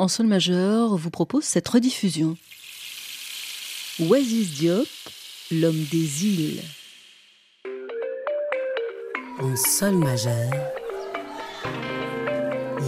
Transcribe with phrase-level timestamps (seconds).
[0.00, 2.36] en sol majeur, vous propose cette rediffusion.
[4.00, 4.88] Oasis Diop,
[5.50, 6.62] l'homme des îles.
[9.40, 10.50] En sol majeur,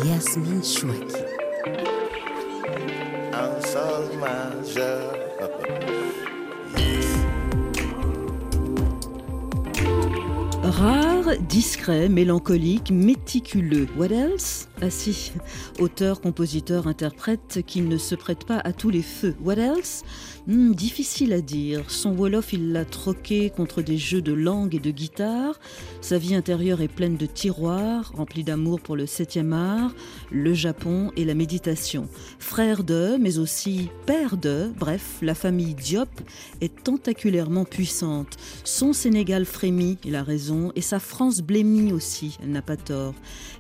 [0.06, 1.22] Yasmine Chouaki.
[3.34, 5.12] En sol majeur.
[10.62, 13.86] Rare, discret, mélancolique, méticuleux.
[13.96, 14.68] What else?
[14.80, 15.32] Ah si,
[15.78, 19.34] auteur, compositeur, interprète qui ne se prête pas à tous les feux.
[19.44, 20.02] What else?
[20.48, 21.88] Hmm, difficile à dire.
[21.88, 25.60] Son Wolof, il l'a troqué contre des jeux de langue et de guitare.
[26.00, 29.94] Sa vie intérieure est pleine de tiroirs, remplis d'amour pour le septième art,
[30.32, 32.08] le Japon et la méditation.
[32.40, 36.10] Frère de, mais aussi père de, bref, la famille Diop
[36.60, 38.36] est tentaculairement puissante.
[38.64, 43.14] Son Sénégal frémit, il a raison, et sa France blémit aussi, elle n'a pas tort.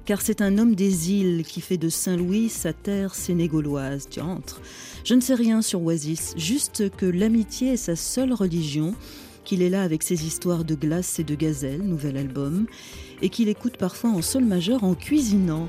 [0.04, 4.08] Car c'est un homme des îles qui fait de Saint-Louis sa terre sénégaloise.
[4.10, 4.60] Tu entres.
[5.04, 8.94] Je ne sais rien sur Oasis, juste que l'amitié est sa seule religion,
[9.44, 12.66] qu'il est là avec ses histoires de glace et de gazelle, nouvel album,
[13.20, 15.68] et qu'il écoute parfois en sol majeur en cuisinant.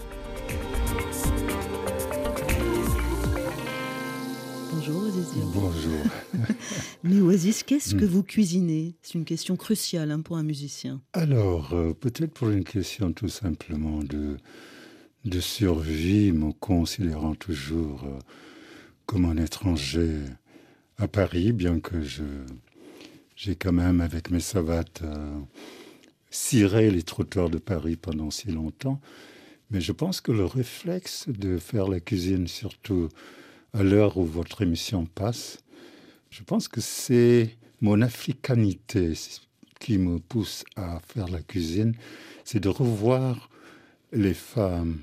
[7.04, 8.96] Mais Oasis, qu'est-ce que vous cuisinez?
[9.02, 11.02] C'est une question cruciale hein, pour un musicien.
[11.12, 14.38] Alors, euh, peut-être pour une question tout simplement de,
[15.26, 18.20] de survie, me considérant toujours euh,
[19.06, 20.22] comme un étranger
[20.98, 22.24] à Paris, bien que je
[23.36, 25.40] j'ai quand même, avec mes savates, euh,
[26.30, 29.02] ciré les trottoirs de Paris pendant si longtemps.
[29.72, 33.10] Mais je pense que le réflexe de faire la cuisine, surtout
[33.74, 35.63] à l'heure où votre émission passe,
[36.34, 39.14] je pense que c'est mon africanité
[39.80, 41.94] qui me pousse à faire la cuisine,
[42.44, 43.52] c'est de revoir
[44.12, 44.98] les femmes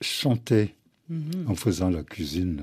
[0.00, 0.74] chanter
[1.46, 2.62] en faisant la cuisine.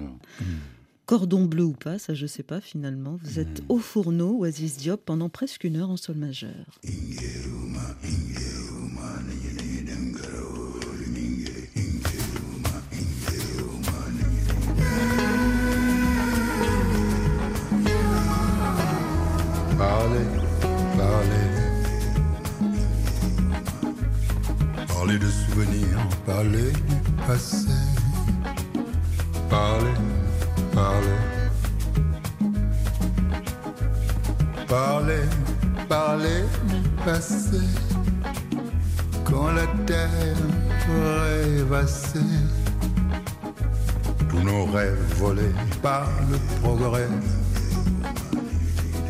[1.05, 3.19] Cordon bleu ou pas, ça je sais pas finalement.
[3.21, 6.79] Vous êtes au fourneau, Oasis Diop, pendant presque une heure en sol majeur.
[26.25, 27.67] Parlez du passé.
[29.49, 29.97] Parlez,
[30.73, 31.19] parlez.
[34.67, 35.27] Parlez,
[35.87, 37.61] parlez du passé.
[39.23, 40.09] Quand la terre
[40.87, 42.19] rêvassait.
[44.29, 47.07] Tous nos rêves volés par le progrès.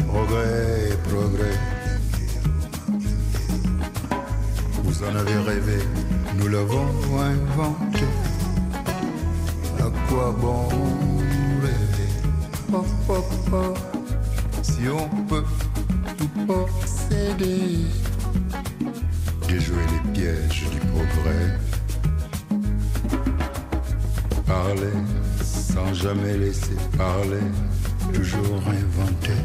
[0.08, 1.60] Progrès, progrès.
[4.84, 5.80] Vous en avez rêvé,
[6.38, 6.88] nous l'avons
[7.18, 8.06] inventé.
[9.79, 10.68] À quoi bon
[11.62, 12.12] rêver?
[12.73, 13.23] Oh, oh,
[13.53, 13.73] oh,
[14.62, 15.44] Si on peut
[16.18, 17.85] tout posséder,
[19.47, 21.59] déjouer les pièges du progrès.
[24.46, 24.97] Parler
[25.41, 27.47] sans jamais laisser parler,
[28.13, 29.41] toujours inventer.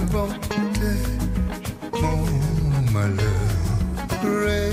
[0.00, 0.49] inventer
[4.22, 4.69] rêver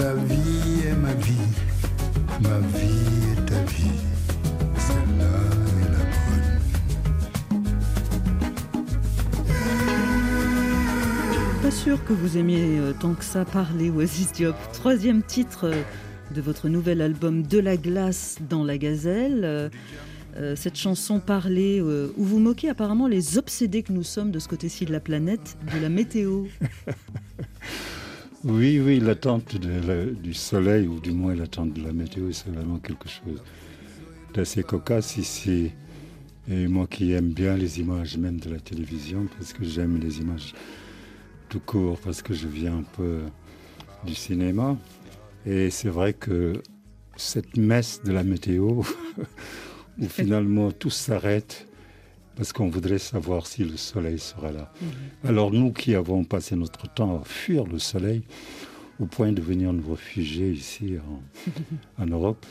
[0.00, 1.46] La vie est ma vie,
[2.40, 4.00] ma vie est ta vie,
[4.78, 5.34] celle-là
[5.76, 6.48] est la bonne.
[11.62, 14.56] Pas sûr que vous aimiez euh, tant que ça parler, Oasis Diop.
[14.72, 15.82] Troisième titre euh,
[16.34, 19.70] de votre nouvel album De la glace dans la gazelle.
[20.36, 24.38] Euh, cette chanson parlait euh, où vous moquez apparemment les obsédés que nous sommes de
[24.38, 26.44] ce côté-ci de la planète, de la météo.
[28.44, 33.08] oui, oui, l'attente du soleil, ou du moins l'attente de la météo, c'est vraiment quelque
[33.08, 33.42] chose
[34.32, 35.72] d'assez cocasse ici.
[36.48, 40.20] Et moi qui aime bien les images même de la télévision, parce que j'aime les
[40.20, 40.54] images
[41.48, 43.20] tout court, parce que je viens un peu
[44.06, 44.76] du cinéma.
[45.44, 46.54] Et c'est vrai que
[47.16, 48.82] cette messe de la météo,
[49.98, 51.66] où finalement tout s'arrête
[52.40, 54.72] parce qu'on voudrait savoir si le soleil sera là.
[54.80, 54.88] Mhm.
[55.28, 58.22] Alors nous qui avons passé notre temps à fuir le soleil,
[58.98, 60.94] au point de venir nous réfugier ici
[61.98, 62.46] en, Europe,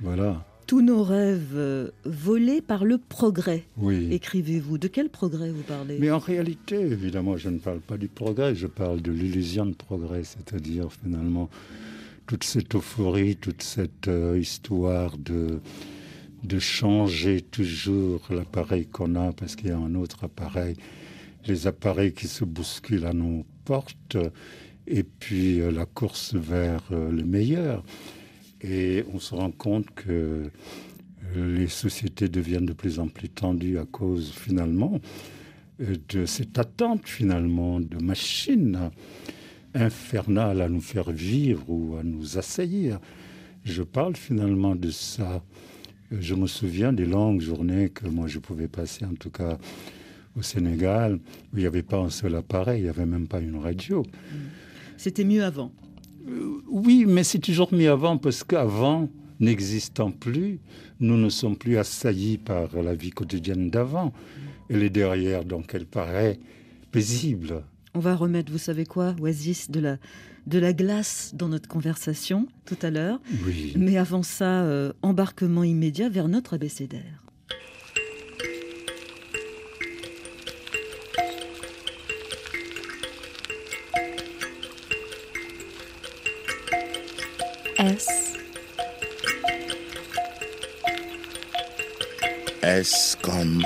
[0.00, 0.44] voilà.
[0.66, 4.08] Tous nos rêves euh, volés par le progrès, oui.
[4.10, 4.78] écrivez-vous.
[4.78, 5.98] De quel progrès vous parlez?
[6.00, 9.74] Mais en réalité, évidemment, je ne parle pas du progrès, je parle de l'illusion de
[9.74, 11.48] progrès, c'est-à-dire finalement
[12.26, 15.60] toute cette euphorie, toute cette euh, histoire de,
[16.44, 20.76] de changer toujours l'appareil qu'on a parce qu'il y a un autre appareil,
[21.46, 24.16] les appareils qui se bousculent à nos portes,
[24.86, 27.84] et puis euh, la course vers euh, le meilleur.
[28.62, 30.50] Et on se rend compte que
[31.34, 35.00] les sociétés deviennent de plus en plus tendues à cause finalement
[35.78, 38.90] de cette attente finalement de machines
[39.74, 42.98] infernale à nous faire vivre ou à nous assaillir.
[43.64, 45.42] Je parle finalement de ça.
[46.10, 49.58] Je me souviens des longues journées que moi je pouvais passer, en tout cas
[50.36, 51.20] au Sénégal,
[51.52, 54.04] où il n'y avait pas un seul appareil, il n'y avait même pas une radio.
[54.96, 55.72] C'était mieux avant.
[56.28, 59.08] Euh, oui, mais c'est toujours mieux avant parce qu'avant,
[59.38, 60.60] n'existant plus,
[61.00, 64.12] nous ne sommes plus assaillis par la vie quotidienne d'avant.
[64.68, 66.38] Elle est derrière, donc elle paraît
[66.92, 67.62] paisible.
[67.94, 69.96] On va remettre, vous savez quoi, Oasis, de la,
[70.46, 73.20] de la glace dans notre conversation tout à l'heure.
[73.44, 73.72] Oui.
[73.76, 77.24] Mais avant ça, euh, embarquement immédiat vers notre abécédaire.
[87.78, 88.06] S.
[92.62, 93.64] S comme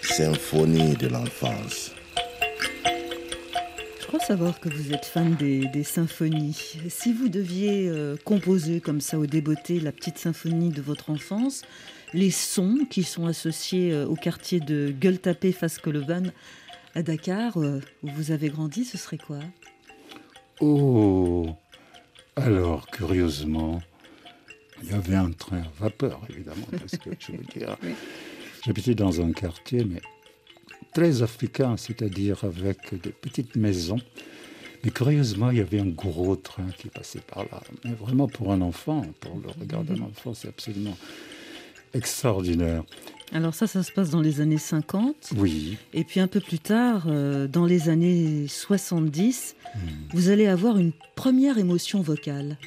[0.00, 1.92] symphonie de l'enfance
[4.08, 6.78] crois savoir que vous êtes fan des, symphonies.
[6.88, 11.60] Si vous deviez euh, composer comme ça au débeauté la petite symphonie de votre enfance,
[12.14, 16.32] les sons qui sont associés euh, au quartier de Gueule-Tapé, Fascolevan,
[16.94, 19.40] à Dakar, euh, où vous avez grandi, ce serait quoi?
[20.62, 21.46] Oh
[22.34, 23.82] Alors, curieusement,
[24.82, 27.76] il y avait un train à vapeur, évidemment, parce que je veux dire,
[28.64, 30.00] j'habitais dans un quartier, mais
[30.98, 34.00] très africain, c'est-à-dire avec des petites maisons.
[34.82, 37.60] Mais curieusement, il y avait un gros train qui passait par là.
[37.84, 40.96] Mais vraiment pour un enfant, pour le regard d'un enfant, c'est absolument
[41.94, 42.82] extraordinaire.
[43.32, 45.34] Alors ça, ça se passe dans les années 50.
[45.36, 45.76] Oui.
[45.94, 49.78] Et puis un peu plus tard, euh, dans les années 70, hmm.
[50.14, 52.58] vous allez avoir une première émotion vocale.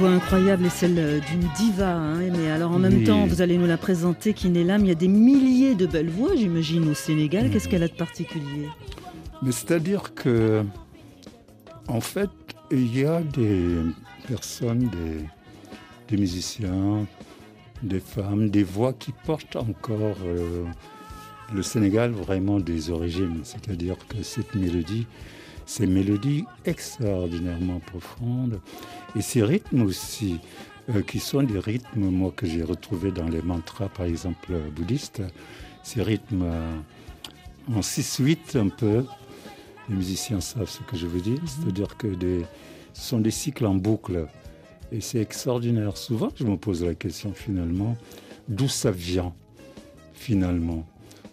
[0.00, 3.58] Voix incroyable est celle euh, d'une diva, hein, mais alors en même temps, vous allez
[3.58, 6.34] nous la présenter, qui n'est là, mais il y a des milliers de belles voix,
[6.34, 7.50] j'imagine, au Sénégal.
[7.50, 8.66] Qu'est-ce qu'elle a de particulier?
[9.42, 10.64] Mais c'est-à-dire que,
[11.86, 12.30] en fait,
[12.70, 13.76] il y a des
[14.26, 14.88] personnes,
[16.08, 17.06] des, musiciens,
[17.82, 20.64] des femmes, des voix qui portent encore euh,
[21.52, 23.40] le Sénégal vraiment des origines.
[23.42, 25.06] C'est-à-dire que cette mélodie,
[25.70, 28.60] ces mélodies extraordinairement profondes
[29.14, 30.40] et ces rythmes aussi,
[30.88, 35.22] euh, qui sont des rythmes moi, que j'ai retrouvés dans les mantras, par exemple, bouddhistes,
[35.84, 36.76] ces rythmes euh,
[37.72, 39.04] en 6-8 un peu.
[39.88, 41.46] Les musiciens savent ce que je veux dire, mhm.
[41.46, 42.44] c'est-à-dire que des,
[42.92, 44.26] ce sont des cycles en boucle.
[44.90, 45.96] Et c'est extraordinaire.
[45.96, 47.96] Souvent, je me pose la question finalement,
[48.48, 49.32] d'où ça vient
[50.14, 50.84] finalement?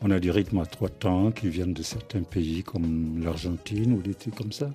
[0.02, 4.02] On a des rythmes à trois temps qui viennent de certains pays comme l'Argentine ou
[4.02, 4.70] des trucs comme ça.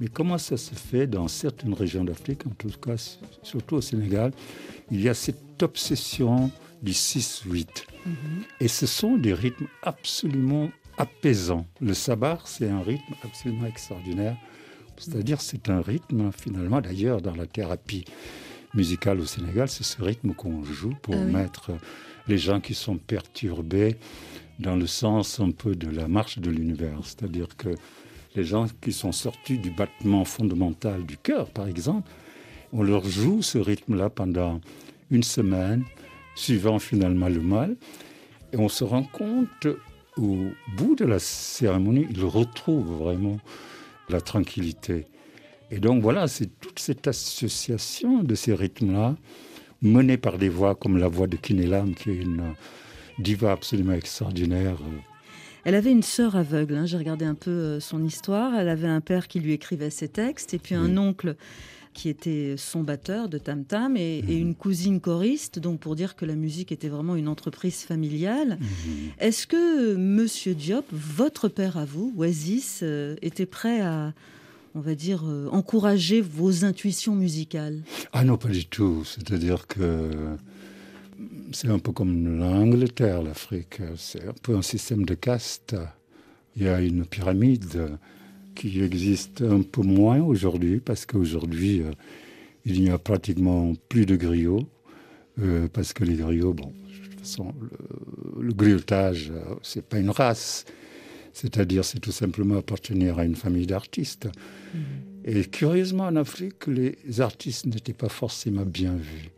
[0.00, 2.96] Mais comment ça se fait dans certaines régions d'Afrique, en tout cas
[3.42, 4.32] surtout au Sénégal,
[4.90, 6.50] il y a cette obsession
[6.82, 7.66] du 6-8.
[7.66, 8.12] Mm-hmm.
[8.60, 11.66] Et ce sont des rythmes absolument apaisants.
[11.80, 14.36] Le sabar, c'est un rythme absolument extraordinaire.
[14.96, 18.04] C'est-à-dire c'est un rythme finalement, d'ailleurs dans la thérapie
[18.74, 21.72] musicale au Sénégal, c'est ce rythme qu'on joue pour ah mettre
[22.28, 23.96] les gens qui sont perturbés
[24.60, 27.00] dans le sens un peu de la marche de l'univers.
[27.02, 27.70] C'est-à-dire que
[28.36, 32.08] Les gens qui sont sortis du battement fondamental du cœur, par exemple,
[32.72, 34.60] on leur joue ce rythme-là pendant
[35.10, 35.84] une semaine,
[36.36, 37.76] suivant finalement le mal.
[38.52, 39.66] Et on se rend compte,
[40.16, 40.36] au
[40.76, 43.38] bout de la cérémonie, ils retrouvent vraiment
[44.08, 45.06] la tranquillité.
[45.72, 49.16] Et donc voilà, c'est toute cette association de ces rythmes-là,
[49.82, 52.54] menée par des voix comme la voix de Kinelam, qui est une
[53.20, 54.76] diva absolument extraordinaire.
[55.64, 56.86] Elle avait une sœur aveugle, hein.
[56.86, 58.54] j'ai regardé un peu euh, son histoire.
[58.54, 61.36] Elle avait un père qui lui écrivait ses textes, et puis un oncle
[61.92, 64.30] qui était son batteur de tam tam et, mhm.
[64.30, 68.58] une cousine choriste, donc pour dire que la musique était vraiment une entreprise familiale.
[68.60, 68.68] Mhm.
[69.18, 74.14] Est-ce que Monsieur Diop, votre père à vous, Oasis, euh, était prêt à
[74.76, 77.82] on va dire, euh, encourager vos intuitions musicales?
[78.12, 79.02] Ah non, pas du tout.
[79.04, 80.36] C'est-à-dire que
[81.52, 83.80] c'est un peu comme l'Angleterre, l'Afrique.
[83.96, 85.76] C'est un peu un système de caste.
[86.56, 87.98] Il y a une pyramide
[88.54, 91.92] qui existe un peu moins aujourd'hui, parce qu'aujourd'hui, euh,
[92.64, 94.68] il n'y a pratiquement plus de griots,
[95.38, 99.98] euh, parce que les griots, bon, de toute façon, le, le griotage, euh, c'est pas
[99.98, 100.66] une race,
[101.32, 104.26] c'est-à-dire c'est tout simplement appartenir à une famille d'artistes.
[104.26, 104.80] Mm-hmm.
[105.24, 109.30] Et curieusement, en Afrique, les artistes n'étaient pas forcément bien vus.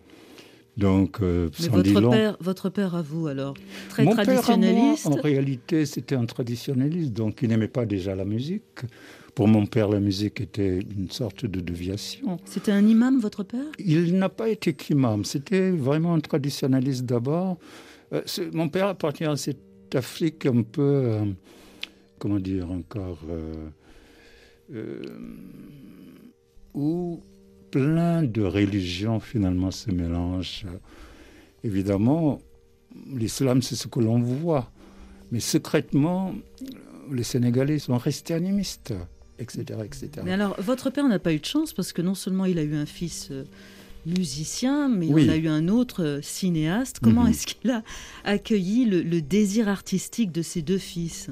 [0.76, 3.54] Donc, euh, Mais votre, père, votre père à vous, alors
[3.90, 8.80] Très traditionnaliste En réalité, c'était un traditionnaliste, donc il n'aimait pas déjà la musique.
[9.34, 12.38] Pour mon père, la musique était une sorte de déviation.
[12.44, 13.64] C'était un imam, votre père?
[13.78, 17.58] Il n'a pas été qu'imam, c'était vraiment un traditionnaliste d'abord.
[18.12, 21.24] Euh, mon père appartient à cette Afrique un peu, euh,
[22.18, 23.18] comment dire encore,
[26.74, 27.20] où
[27.72, 30.66] plein de religions finalement se mélangent.
[31.64, 32.40] Évidemment,
[33.12, 34.70] l'islam, c'est ce que l'on voit.
[35.32, 36.34] Mais secrètement,
[37.10, 38.94] les Sénégalais sont restés animistes,
[39.38, 39.80] etc.
[39.84, 40.10] etc.
[40.24, 42.62] Mais alors, votre père n'a pas eu de chance parce que non seulement il a
[42.62, 43.44] eu un fils euh,
[44.04, 46.98] musicien, mais il a eu un autre euh, cinéaste.
[47.00, 47.30] Comment mhm.
[47.30, 47.82] est-ce qu'il a
[48.24, 51.30] accueilli le, désir artistique de ses deux fils?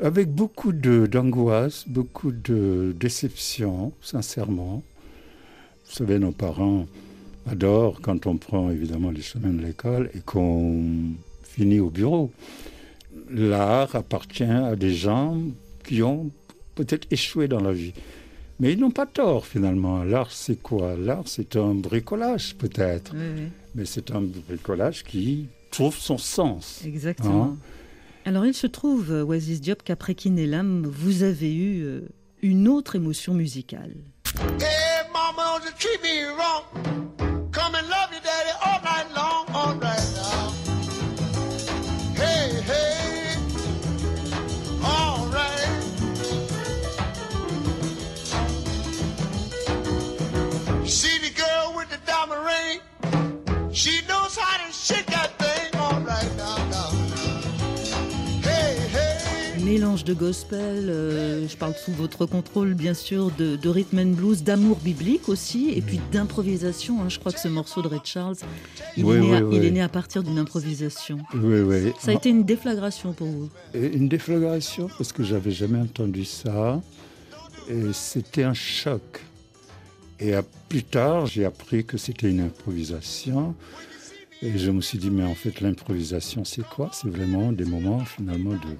[0.00, 4.84] Avec beaucoup d'angoisse, beaucoup de déception, sincèrement.
[5.90, 6.86] Vous savez, nos parents
[7.50, 10.84] adorent quand on prend évidemment les chemins de l'école et qu'on
[11.42, 12.30] finit au bureau.
[13.28, 15.42] L'art appartient à des gens
[15.84, 16.30] qui ont
[16.76, 17.92] peut-être échoué dans la vie.
[18.60, 20.04] Mais ils n'ont pas tort finalement.
[20.04, 20.94] L'art, c'est quoi?
[20.96, 23.12] L'art, c'est un bricolage peut-être.
[23.74, 26.82] Mais c'est un bricolage qui trouve son sens.
[26.86, 27.44] Exactement.
[27.44, 27.56] Hein?
[28.26, 32.02] Alors il se trouve, Oasis Diop, qu'après Kinelam, vous avez eu euh,
[32.42, 33.96] une autre émotion musicale.
[35.62, 37.09] Don't treat me wrong.
[60.00, 64.12] Mélange de gospel, euh, je parle sous votre contrôle bien sûr, de, de rhythm and
[64.12, 67.02] blues, d'amour biblique aussi, et puis d'improvisation.
[67.02, 67.08] Hein.
[67.08, 68.36] Je crois que ce morceau de Ray Charles,
[68.96, 71.18] il, est, né à, partir d'une improvisation.
[71.98, 76.80] Ça a été une déflagration pour vous Une déflagration parce que j'avais jamais entendu ça.
[77.68, 79.20] Et c'était un choc.
[80.18, 80.32] Et
[80.68, 83.54] plus tard, j'ai appris que c'était une improvisation.
[84.42, 86.90] Et je me suis dit, mais en fait, l'improvisation, c'est quoi?
[86.92, 88.76] C'est vraiment des moments finalement de,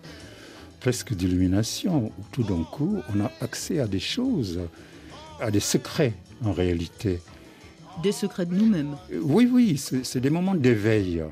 [0.81, 4.61] presque d'illumination, où tout d'un coup, on a accès à des choses,
[5.41, 7.21] à des secrets en réalité.
[8.03, 11.23] Des secrets de nous-mêmes Oui, oui, c'est des moments d'éveil.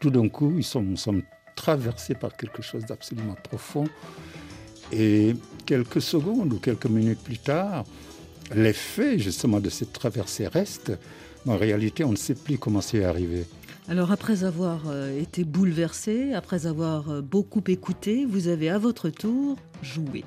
[0.00, 1.22] Tout d'un coup, ils sont, nous sommes
[1.56, 3.84] traversés par quelque chose d'absolument profond.
[4.92, 5.34] Et
[5.66, 7.84] quelques secondes ou quelques minutes plus tard,
[8.54, 10.92] l'effet justement de cette traversée reste.
[11.44, 13.44] Mais en réalité, on ne sait plus comment c'est arrivé.
[13.86, 19.10] Alors après avoir euh, été bouleversé, après avoir euh, beaucoup écouté, vous avez à votre
[19.10, 20.24] tour joué.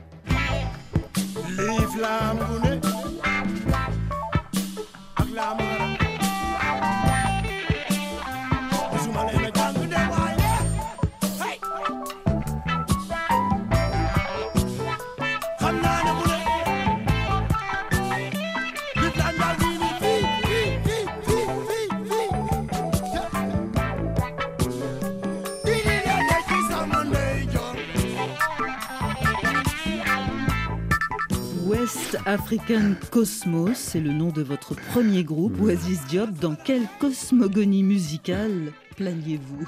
[32.25, 36.31] African Cosmos, c'est le nom de votre premier groupe, Oasis Diop.
[36.31, 39.67] Dans quelle cosmogonie musicale planiez-vous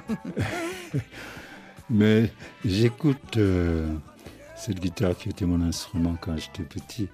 [1.90, 2.32] Mais
[2.66, 3.88] j'écoute euh,
[4.56, 7.08] cette guitare qui était mon instrument quand j'étais petit.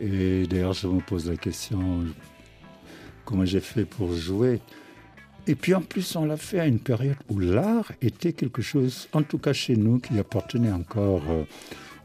[0.00, 2.04] Et d'ailleurs, je me pose la question
[3.24, 4.60] comment j'ai fait pour jouer?
[5.46, 9.08] Et puis en plus, on l'a fait à une période où l'art était quelque chose,
[9.12, 11.44] en tout cas chez nous, qui appartenait encore euh,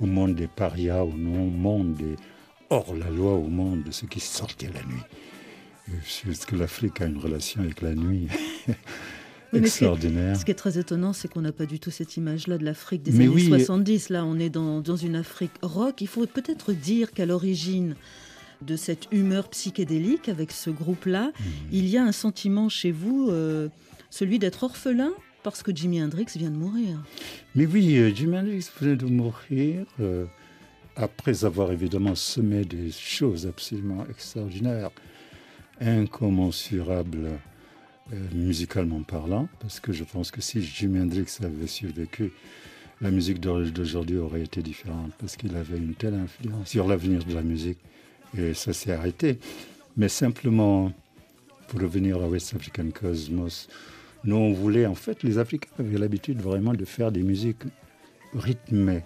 [0.01, 2.15] au monde des parias, au monde des
[2.69, 5.03] hors la loi, au monde de ceux qui sortaient la nuit.
[6.29, 8.27] Est-ce que l'Afrique a une relation avec la nuit
[9.53, 10.37] extraordinaire.
[10.37, 13.03] Ce qui, est, très étonnant, c'est qu'on n'a pas du tout cette image-là de l'Afrique
[13.03, 14.09] des années 70.
[14.09, 16.01] Là, on est dans, dans une Afrique rock.
[16.01, 17.95] Il faut peut-être dire qu'à l'origine
[18.61, 21.45] de cette humeur psychédélique avec ce groupe-là, mhm.
[21.71, 23.69] il y a un sentiment chez vous, euh,
[24.09, 25.11] celui d'être orphelin
[25.43, 27.01] parce que Jimi Hendrix vient de mourir.
[27.55, 30.25] Mais oui, euh, Jimi Hendrix vient de mourir euh,
[30.99, 34.91] après avoir évidemment semé des choses absolument extraordinaires,
[35.79, 37.29] incommensurables
[38.33, 42.31] musicalement parlant, parce que je pense que si Jimi Hendrix avait survécu,
[43.01, 47.33] la musique d'aujourd'hui aurait été différente, parce qu'il avait une telle influence sur l'avenir de
[47.33, 47.77] la musique
[48.37, 49.39] et ça s'est arrêté.
[49.95, 50.91] Mais simplement,
[51.67, 53.69] pour revenir à West African Cosmos,
[54.25, 57.63] nous, on voulait, en fait, les Africains avaient l'habitude vraiment de faire des musiques
[58.33, 59.03] rythmées.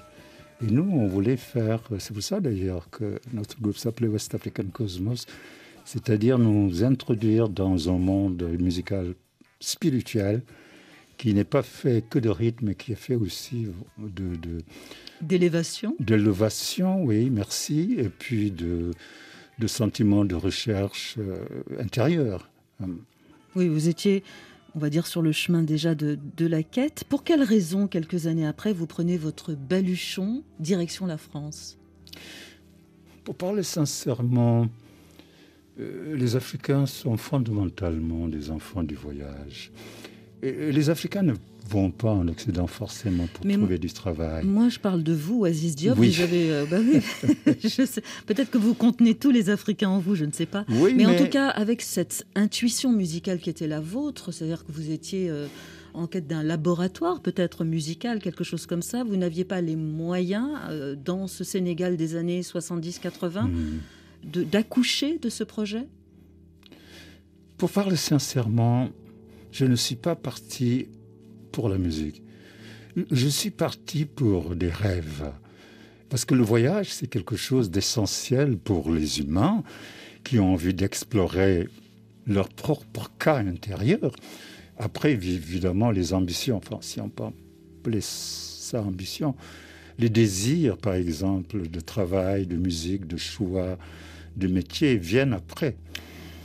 [0.63, 4.63] Et nous, on voulait faire, c'est pour ça d'ailleurs que notre groupe s'appelait West African
[4.71, 5.25] Cosmos,
[5.83, 9.13] c'est-à-dire nous introduire dans un monde musical
[9.59, 10.41] spirituel
[11.17, 13.67] qui n'est pas fait que de rythme, mais qui est fait aussi
[13.97, 14.59] de,
[15.21, 17.95] D'élévation D'élévation, oui, merci.
[17.97, 18.91] Et puis de,
[19.59, 21.45] de sentiments de recherche euh,
[21.79, 22.49] intérieure.
[23.55, 24.23] Oui, vous étiez,
[24.75, 27.03] on va dire, sur le chemin déjà de, de, la quête.
[27.09, 31.77] Pour quelle raison, quelques années après, vous prenez votre baluchon direction la France?
[33.23, 34.67] Pour parler sincèrement,
[35.79, 39.71] euh, les Africains sont fondamentalement des enfants du voyage.
[40.43, 41.33] Et les Africains ne
[41.69, 44.45] vont pas en Occident forcément pour trouver du travail.
[44.45, 45.97] Moi, je parle de vous, Aziz Diop.
[45.97, 46.13] Oui.
[46.19, 46.79] Euh, bah
[48.25, 50.65] peut-être que vous contenez tous les Africains en vous, je ne sais pas.
[50.67, 54.91] mais, en tout cas, avec cette intuition musicale qui était la vôtre, c'est-à-dire que vous
[54.91, 55.47] étiez euh,
[55.93, 60.49] en quête d'un laboratoire, peut-être musical, quelque chose comme ça, vous n'aviez pas les moyens,
[60.69, 64.43] euh, dans ce Sénégal des années 70-80, hmm.
[64.51, 65.87] d'accoucher de ce projet?
[67.57, 68.89] Pour parler sincèrement,
[69.53, 70.87] je ne suis pas parti
[71.51, 72.23] pour la musique.
[73.11, 75.31] Je suis parti pour des rêves.
[76.09, 79.63] Parce que le voyage, c'est quelque chose d'essentiel pour les humains
[80.23, 81.67] qui ont envie d'explorer
[82.25, 84.11] leur propre cas intérieur.
[84.77, 87.25] Après, évidemment, les ambitions, enfin, si on peut
[87.79, 89.35] appeler ça ambition,
[89.99, 93.77] les désirs, par exemple, de travail, de musique, de choix,
[94.35, 95.75] de métier, viennent après.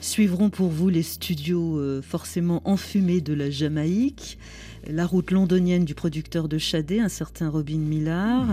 [0.01, 4.39] Suivront pour vous les studios euh, forcément enfumés de la Jamaïque
[4.87, 8.47] la route londonienne du producteur de Chadé, un certain Robin Millard,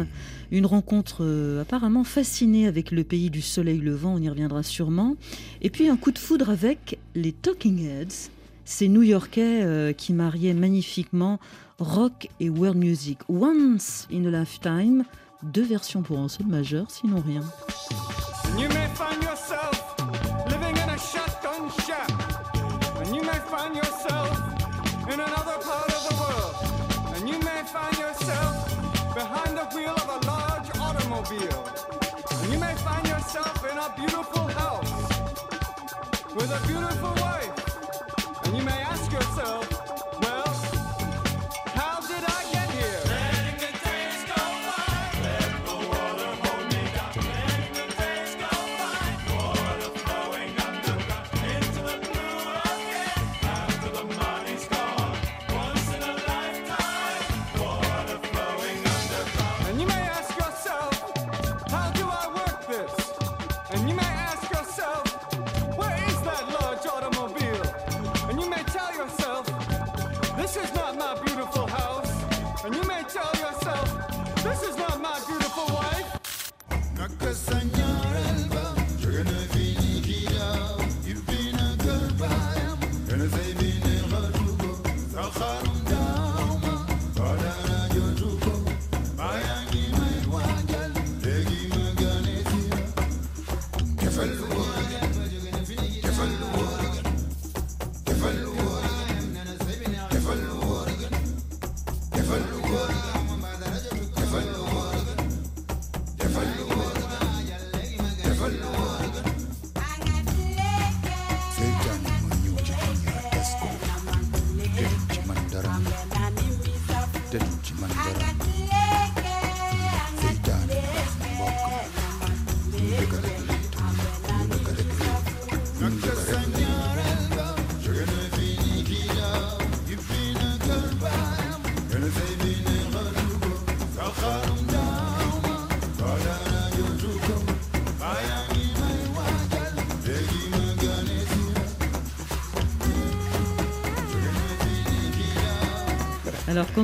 [0.51, 5.15] une rencontre euh, apparemment fascinée avec le pays du soleil levant, on y reviendra sûrement,
[5.62, 8.29] et puis un coup de foudre avec les Talking Heads,
[8.65, 11.39] ces New-Yorkais euh, qui mariaient magnifiquement
[11.79, 13.19] rock et world music.
[13.29, 15.03] Once in a lifetime,
[15.43, 17.41] deux versions pour un seul majeur, sinon rien.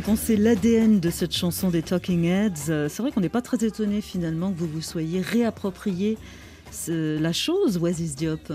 [0.04, 3.30] Quand on sait l'ADN de cette chanson des Talking Heads, euh, c'est vrai qu'on n'est
[3.30, 6.18] pas très étonné finalement que vous vous soyez réapproprié
[6.88, 8.54] la chose, Oasis Diop.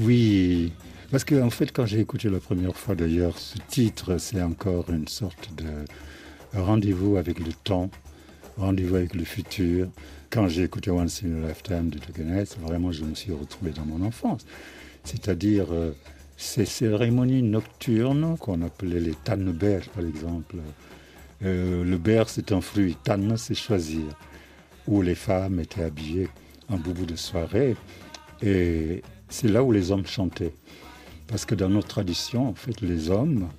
[0.00, 0.72] Oui,
[1.10, 4.90] parce qu'en en fait quand j'ai écouté la première fois d'ailleurs, ce titre c'est encore
[4.90, 7.88] une sorte de rendez-vous avec le temps,
[8.56, 9.88] rendez-vous avec le futur.
[10.30, 13.70] Quand j'ai écouté Once in a Lifetime de Talking Heads, vraiment je me suis retrouvé
[13.70, 14.44] dans mon enfance.
[15.04, 15.66] C'est-à-dire...
[15.70, 15.92] Euh,
[16.40, 20.56] ces cérémonies nocturnes qu'on appelait les tannebers, par exemple.
[21.44, 22.96] Euh, le ber, c'est un fruit.
[23.04, 24.04] Tanne, c'est choisir.
[24.88, 26.30] Où les femmes étaient habillées
[26.70, 27.76] en boubou de soirée.
[28.40, 30.54] Et c'est là où les hommes chantaient.
[31.26, 33.50] Parce que dans notre tradition, en fait, les hommes,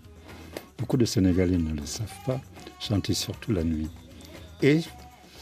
[0.80, 2.42] beaucoup de Sénégalais ne le savent pas,
[2.80, 3.92] chantaient surtout la nuit.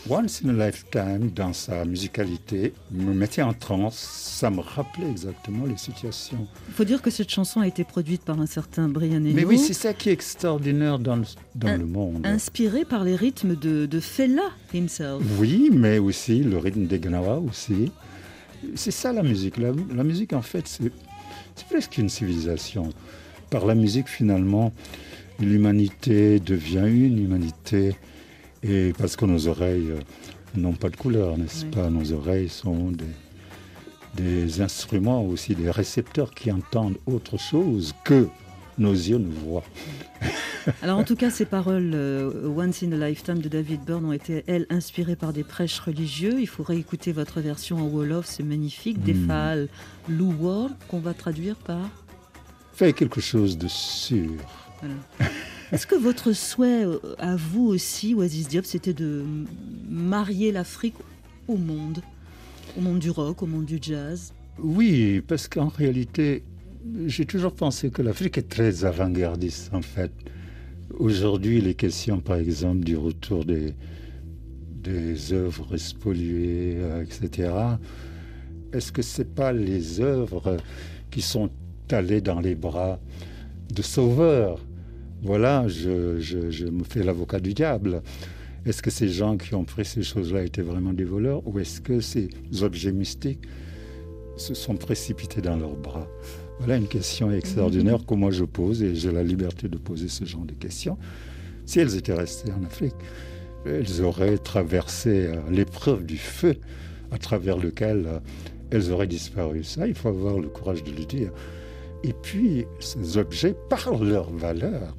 [0.07, 3.95] Once in a Lifetime, dans sa musicalité, me mettait en transe.
[3.95, 6.47] Ça me rappelait exactement les situations.
[6.69, 9.33] Il faut dire que cette chanson a été produite par un certain Brian Eno.
[9.33, 11.21] Mais oui, c'est ça qui est extraordinaire dans,
[11.55, 12.25] dans le monde.
[12.25, 15.21] Inspiré par les rythmes de, de Fela himself.
[15.37, 17.91] Oui, mais aussi le rythme des Gnawa aussi.
[18.75, 19.57] C'est ça la musique.
[19.57, 20.91] La, la musique, en fait, c'est
[21.69, 22.89] presque une civilisation.
[23.49, 24.71] Par la musique, finalement,
[25.39, 27.95] l'humanité devient une humanité
[28.63, 29.99] et parce que nos oreilles euh,
[30.55, 31.89] n'ont pas de couleur, n'est-ce pas?
[31.89, 33.05] Nos oreilles sont des,
[34.15, 38.27] des, instruments aussi, des récepteurs qui entendent autre chose que
[38.77, 39.63] nos yeux ne voient.
[40.81, 44.13] Alors en tout cas, ces paroles euh, Once in a Lifetime de David Byrne ont
[44.13, 46.39] été, elles, inspirées par des prêches religieux.
[46.39, 49.01] Il faudrait écouter votre version en Wolof, c'est magnifique.
[49.03, 49.67] Des mmh.
[50.09, 51.89] Lou World, qu'on va traduire par
[52.73, 54.29] Fais quelque chose de sûr.
[54.79, 54.95] Voilà.
[55.71, 59.23] Est-ce que votre souhait euh, à vous aussi, Oasis Diop, c'était de
[59.87, 60.95] marier l'Afrique
[61.47, 61.99] au monde?
[62.75, 64.33] Au monde du rock, au monde du jazz?
[64.57, 66.43] Oui, parce qu'en réalité,
[67.05, 70.11] j'ai toujours pensé que l'Afrique est très avant-gardiste en fait.
[70.97, 73.75] Aujourd'hui, les questions, par exemple, du retour des,
[74.81, 77.53] des œuvres spoliées, euh, etc.,
[78.73, 80.57] est-ce que ce n'est pas les œuvres
[81.11, 81.51] qui sont
[81.91, 82.99] allées dans les bras
[83.71, 84.59] de sauveurs?
[85.21, 88.01] Voilà, je, me fais l'avocat du diable.
[88.65, 91.81] Est-ce que ces gens qui ont pris ces choses-là étaient vraiment des voleurs ou est-ce
[91.81, 92.29] que ces
[92.61, 93.41] objets mystiques
[94.37, 96.07] se sont précipités dans leurs bras?
[96.59, 100.25] Voilà une question extraordinaire que moi je pose et j'ai la liberté de poser ce
[100.25, 100.97] genre de questions.
[101.65, 102.95] Si elles étaient restées en Afrique,
[103.65, 106.55] elles auraient traversé euh, l'épreuve du feu
[107.11, 108.19] à travers lequel euh,
[108.71, 109.63] elles auraient disparu.
[109.63, 111.31] Ça, il faut avoir le courage de le dire.
[112.03, 114.95] Et puis, ces objets, par leur valeur,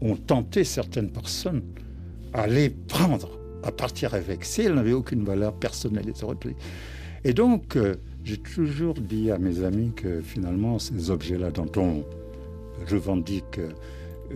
[0.00, 1.62] ont tenté certaines personnes
[2.32, 4.44] à les prendre, à partir avec.
[4.44, 6.36] Si elles n'avaient aucune valeur personnelle, et auraient
[7.24, 12.04] Et donc, euh, j'ai toujours dit à mes amis que finalement, ces objets-là dont on
[12.90, 13.70] revendique euh,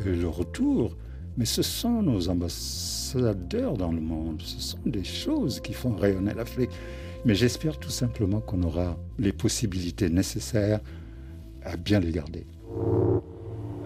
[0.05, 0.97] le retour,
[1.37, 6.35] mais ce sont nos ambassadeurs dans le monde, ce sont des choses qui font rayonner
[6.35, 6.71] l'Afrique.
[7.25, 10.81] Mais j'espère tout simplement qu'on aura les possibilités nécessaires
[11.63, 12.47] à bien les garder.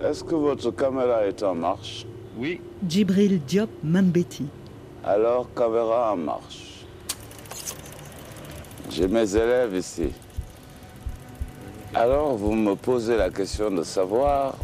[0.03, 2.07] Est-ce que votre caméra est en marche
[2.37, 2.61] Oui.
[2.87, 4.47] Djibril Diop Mambeti.
[5.05, 6.85] Alors, caméra en marche.
[8.91, 10.11] J'ai mes élèves ici.
[11.95, 14.55] Alors, vous me posez la question de savoir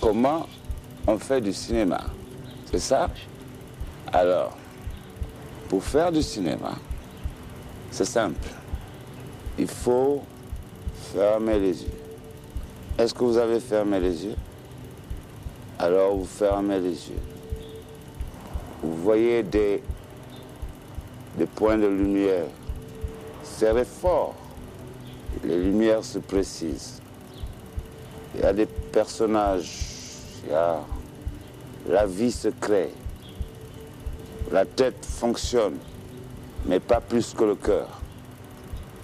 [0.00, 0.46] comment
[1.06, 2.00] on fait du cinéma.
[2.70, 3.10] C'est ça?
[4.12, 4.56] Alors,
[5.68, 6.72] pour faire du cinéma,
[7.90, 8.48] c'est simple.
[9.58, 10.22] Il faut
[11.12, 12.01] fermer les yeux.
[12.98, 14.36] Est-ce que vous avez fermé les yeux?
[15.78, 17.22] Alors vous fermez les yeux.
[18.82, 19.82] Vous voyez des,
[21.54, 22.46] points de lumière.
[23.42, 24.34] Serrez fort.
[25.42, 27.00] Les lumières se précisent.
[28.34, 29.86] Il y a des personnages.
[31.88, 32.90] La vie se crée.
[34.50, 35.78] La tête fonctionne,
[36.66, 37.88] mais pas plus que le cœur.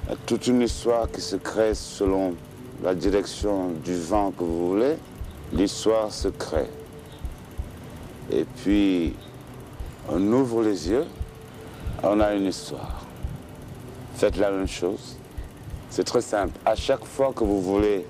[0.05, 2.35] Il y a toute une histoire qui se crée selon
[2.83, 4.97] la direction du vent que vous voulez,
[5.53, 6.69] l'histoire se crée.
[8.31, 9.15] Et puis,
[10.09, 11.07] on ouvre les yeux,
[12.03, 13.05] on a une histoire.
[14.15, 15.17] Faites la même chose.
[15.91, 16.53] C'est très simple.
[16.65, 18.07] À chaque fois que vous voulez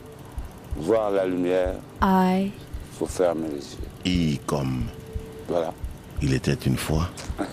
[0.76, 2.50] voir la lumière, il
[2.92, 3.88] faut fermer les yeux.
[4.04, 4.84] I comme.
[5.48, 5.72] Voilà.
[6.20, 7.08] Il était une fois.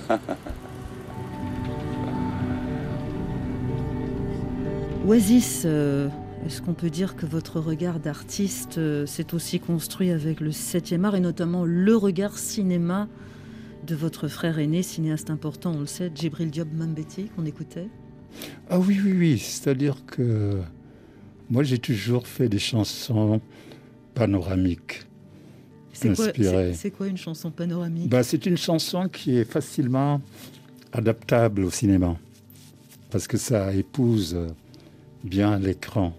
[5.08, 6.10] Oasis, euh,
[6.46, 11.04] est-ce qu'on peut dire que votre regard d'artiste euh, s'est aussi construit avec le 7e
[11.04, 13.08] art et notamment le regard cinéma
[13.88, 17.88] de votre frère aîné, cinéaste important, on le sait, Djibril Diop Mambeti, qu'on écoutait?
[18.70, 19.40] Ah oui, oui, oui.
[19.40, 20.62] C'est-à-dire que
[21.50, 23.42] moi, j'ai toujours fait des chansons
[24.14, 25.02] panoramiques.
[25.94, 28.10] C'est quoi une chanson panoramique?
[28.10, 30.22] Bah, C'est une chanson qui est facilement
[30.92, 32.18] adaptable au cinéma
[33.10, 34.38] parce que ça épouse
[35.24, 36.14] bien l'écran.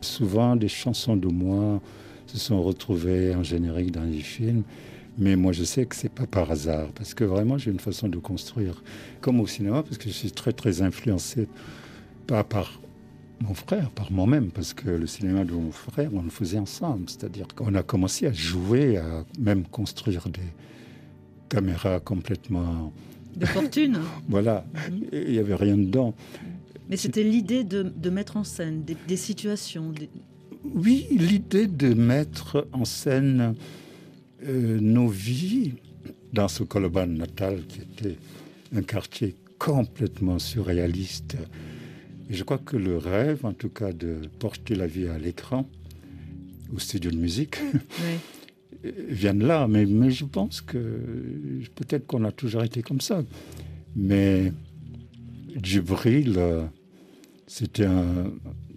[0.00, 1.80] Souvent, des chansons de moi
[2.26, 4.62] se sont retrouvées en générique dans les films.
[5.18, 8.06] Mais moi, je sais que c'est pas par hasard, parce que vraiment, j'ai une façon
[8.08, 8.82] de construire,
[9.20, 11.48] comme au cinéma, parce que je suis très, très influencé,
[12.28, 12.80] pas par
[13.40, 17.08] mon frère, par moi-même, parce que le cinéma de mon frère, on le faisait ensemble.
[17.08, 20.40] C'est-à-dire qu'on a commencé à jouer, à même construire des
[21.48, 22.92] caméras complètement...
[23.36, 25.04] De fortune Voilà, mhm.
[25.12, 26.14] il n'y avait rien dedans.
[26.88, 29.92] Mais c'était l'idée de, mettre en scène des, situations.
[30.64, 33.54] Oui, l'idée de mettre en scène
[34.46, 35.74] euh, nos vies
[36.32, 38.16] dans ce Coloban natal qui était
[38.74, 41.36] un quartier complètement surréaliste.
[42.30, 45.68] Et je crois que le rêve, en tout cas, de porter la vie à l'écran,
[46.74, 47.56] au studio de musique,
[48.82, 49.66] vient de là.
[49.68, 50.78] Mais, mais je pense que
[51.74, 53.22] peut-être qu'on a toujours été comme ça.
[53.96, 54.52] Mais
[55.62, 56.64] Djibril, euh,
[57.46, 58.32] c'était un,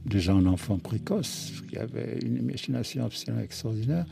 [0.05, 4.05] déjà un enfant précoce qui avait une imagination absolument extraordinaire.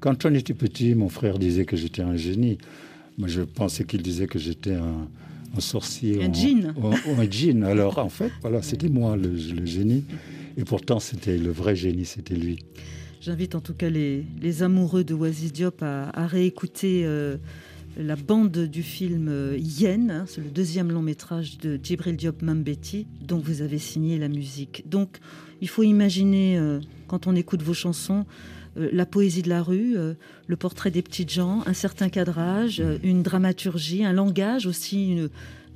[0.00, 2.58] Quand on était petit, mon frère disait que j'étais un génie.
[3.16, 5.08] Moi, je pensais qu'il disait que j'étais un,
[5.60, 6.22] sorcier.
[6.22, 6.74] Un djinn.
[7.18, 7.64] un djinn.
[7.64, 10.04] Alors, en fait, voilà, c'était moi le, génie.
[10.56, 12.58] Et pourtant, c'était le vrai génie, c'était lui.
[13.20, 17.38] J'invite en tout cas les, amoureux de Oasis Diop à, réécouter euh,
[17.96, 22.42] la bande du film euh, Yen, hein, c'est le deuxième long métrage de Djibril Diop
[22.42, 24.84] Mambeti, dont vous avez signé la musique.
[24.88, 25.18] Donc,
[25.60, 28.26] il faut imaginer, euh, quand on écoute vos chansons,
[28.76, 29.96] euh, la poésie de la rue,
[30.46, 35.16] le portrait des petites gens, un certain cadrage, une dramaturgie, un langage aussi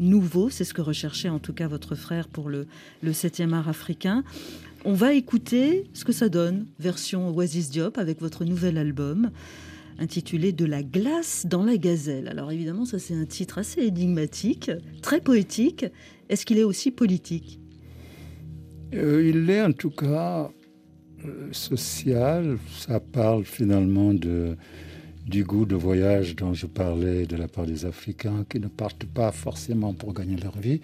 [0.00, 0.50] nouveau.
[0.50, 2.66] C'est ce que recherchait en tout cas votre frère pour le,
[3.02, 4.24] le 7e art africain.
[4.84, 9.30] On va écouter ce que ça donne, version Oasis Diop avec votre nouvel album
[9.98, 12.28] intitulé De la glace dans la gazelle.
[12.28, 14.70] Alors évidemment, ça c'est un titre assez énigmatique,
[15.02, 15.86] très poétique.
[16.28, 17.60] Est-ce qu'il est aussi politique?
[18.94, 20.50] Euh, Il est en tout cas
[21.24, 22.58] euh, social.
[22.76, 28.44] Ça parle finalement du goût de voyage dont je parlais de la part des Africains
[28.48, 30.80] qui ne partent pas forcément pour gagner leur vie,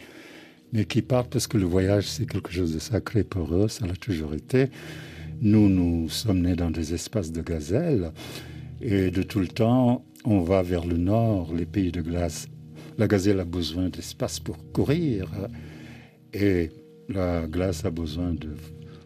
[0.73, 3.87] mais qui partent parce que le voyage c'est quelque chose de sacré pour eux, ça
[3.87, 4.69] l'a toujours été.
[5.41, 8.13] Nous, nous sommes nés dans des espaces de gazelles.
[8.81, 12.49] Et de tout le temps, on va vers le nord, les pays de glace.
[12.99, 15.29] La gazelle a besoin d'espace pour courir
[16.33, 16.71] et
[17.09, 18.51] la glace a besoin de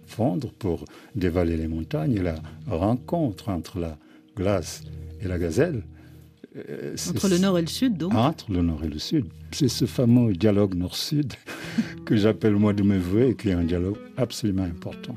[0.06, 2.14] fondre pour dévaler les montagnes.
[2.14, 3.98] Et la rencontre entre la
[4.36, 4.82] glace
[5.20, 5.82] et la gazelle.
[6.56, 9.26] Euh, entre le nord et le sud, donc Entre le nord et le sud.
[9.52, 11.32] C'est ce fameux dialogue nord-sud
[12.04, 15.14] que j'appelle moi de mes voeux et qui est un dialogue absolument important.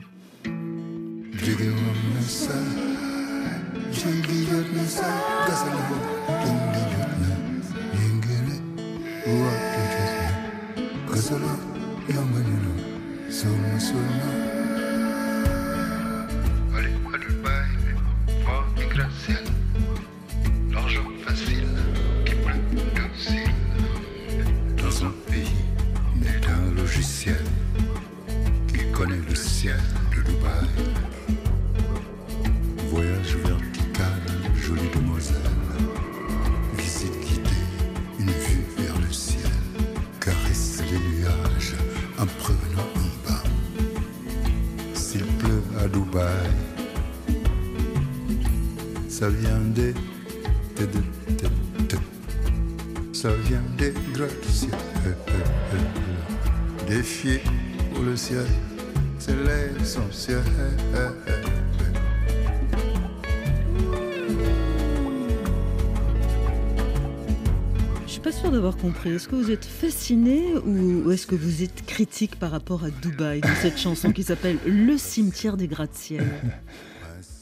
[24.78, 25.56] Dans un pays
[26.16, 27.36] né d'un logiciel
[28.68, 29.80] qui connaît le ciel
[49.22, 49.94] ça vient des.
[53.14, 54.72] Ça vient des gratte-ciel.
[56.88, 57.40] Des filles
[57.94, 58.48] pour le ciel,
[59.20, 60.42] c'est l'essentiel.
[68.24, 69.12] pas sûr d'avoir compris.
[69.12, 73.42] Est-ce que vous êtes fasciné ou est-ce que vous êtes critique par rapport à Dubaï,
[73.42, 76.26] dans cette chanson qui s'appelle Le cimetière des gratte-ciel?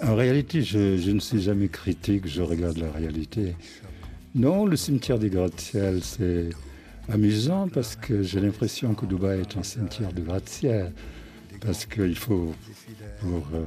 [0.02, 3.56] En réalité, je, ne suis jamais critique, je regarde la réalité.
[4.34, 6.50] Non, le cimetière des gratte-ciel, c'est
[7.10, 10.94] amusant parce que j'ai l'impression que Dubaï est un cimetière de gratte-ciel.
[11.60, 12.54] Parce qu'il faut,
[13.20, 13.66] pour euh,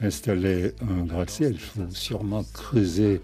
[0.00, 3.20] installer un gratte-ciel, il faut sûrement creuser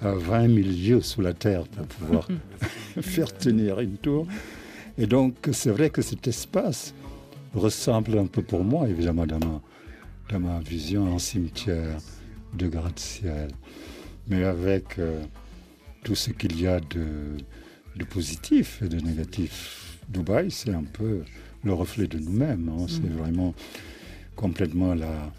[0.00, 2.28] à 20 000 lieues sous la terre pour pouvoir
[3.00, 4.28] faire tenir une tour.
[4.98, 6.94] Et donc, c'est vrai que cet espace
[7.54, 9.26] ressemble un peu pour moi, évidemment,
[10.28, 11.98] dans ma, vision, en cimetière
[12.54, 13.50] de gratte-ciel.
[14.28, 15.22] Mais avec euh,
[16.04, 17.36] tout ce qu'il y a de,
[17.96, 19.98] de, positif et de négatif.
[20.08, 21.22] Dubaï, c'est un peu
[21.64, 22.68] le reflet de nous-mêmes.
[22.68, 22.86] Hein.
[22.88, 23.16] C'est mm.
[23.16, 23.54] vraiment
[24.36, 25.32] complètement la,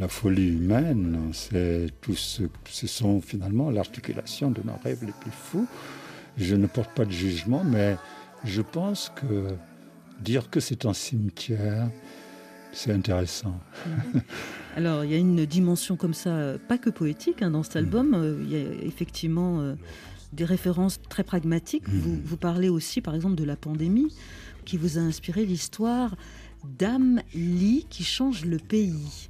[0.00, 5.30] la folie humaine, c'est tout ce, ce sont finalement l'articulation de nos rêves les plus
[5.30, 5.66] fous.
[6.38, 7.96] Je ne porte pas de jugement, mais
[8.44, 9.48] je pense que
[10.20, 11.90] dire que c'est un cimetière,
[12.72, 13.58] c'est intéressant.
[14.76, 18.14] Alors, il y a une dimension comme ça, pas que poétique, hein, dans cet album.
[18.14, 19.74] Euh, Il y a effectivement euh,
[20.32, 21.88] des références très pragmatiques.
[21.88, 24.14] Vous, vous parlez aussi, par exemple, de la pandémie,
[24.64, 26.16] qui vous a inspiré l'histoire
[26.78, 29.28] d'Am Lee qui change le pays.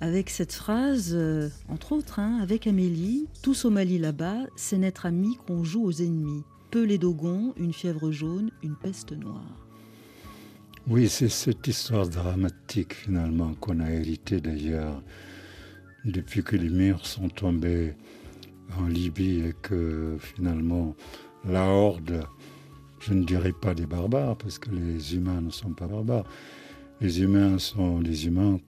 [0.00, 5.04] Avec cette phrase, euh, entre autres, hein, avec Amélie, tous au Mali là-bas, c'est notre
[5.04, 6.42] ami qu'on joue aux ennemis.
[6.70, 9.69] Peu les dogons, une fièvre jaune, une peste noire.
[10.86, 15.02] Oui, c'est cette histoire dramatique finalement qu'on a héritée d'ailleurs
[16.04, 17.94] depuis que les murs sont tombés
[18.78, 20.94] en Libye et que finalement
[21.44, 22.22] la horde,
[23.00, 26.24] je ne dirais pas des barbares parce que les humains ne sont pas barbares,
[27.00, 28.58] les humains sont des humains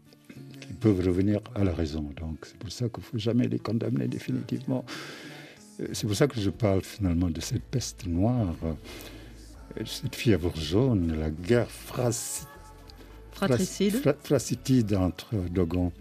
[0.61, 2.03] qui peuvent revenir à la raison.
[2.21, 4.85] Donc c'est pour ça qu'il ne faut jamais les condamner définitivement.
[5.81, 8.55] Euh, C'est pour ça que je parle finalement de cette peste noire,
[9.85, 12.47] cette fièvre jaune, la guerre Fratricide.
[14.03, 15.93] fra- fratricide entre Dogon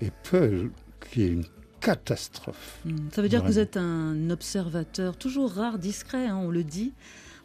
[0.00, 0.70] et Peul,
[1.10, 1.44] qui est une
[1.80, 2.78] catastrophe.
[2.84, 6.64] Hmm, Ça veut dire que vous êtes un observateur toujours rare, discret, hein, on le
[6.64, 6.92] dit.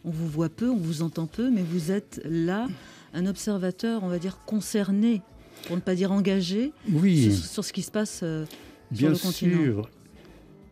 [0.06, 2.68] On vous voit peu, on vous entend peu, mais vous êtes là,
[3.14, 5.22] un observateur, on va dire, concerné,
[5.66, 8.52] pour ne pas dire engagé, Oui, sur, sur ce qui se passe euh, sur
[8.92, 9.58] bien le continent.
[9.64, 9.90] sûr.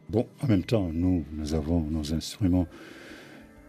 [0.10, 2.68] Bon, en même temps, nous, nous avons nos instruments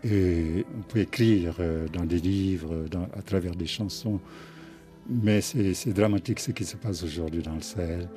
[0.04, 4.20] et on peut écrire euh, dans des livres, dans- à travers des chansons,
[5.08, 8.08] mais c'est dramatique ce qui se passe aujourd'hui dans le Sahel.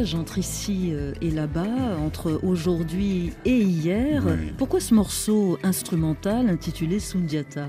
[0.00, 4.22] Voyage entre ici euh, et là-bas, entre aujourd'hui et hier.
[4.26, 4.52] Oui.
[4.56, 7.68] Pourquoi ce morceau instrumental intitulé Sundiata?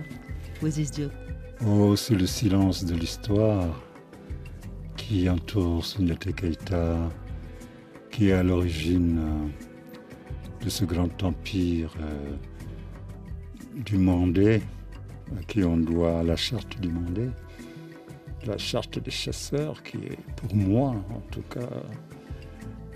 [0.63, 1.11] Oasis Diop
[1.67, 3.81] Oh, c'est le silence de l'histoire
[4.95, 7.09] qui entoure Sundiata Keita,
[8.11, 14.61] qui est à l'origine euh, de ce grand empire euh, du Mandé,
[15.37, 17.29] à qui on doit la charte du Mandé,
[18.45, 21.67] la charte des chasseurs, qui est pour moi, en tout cas,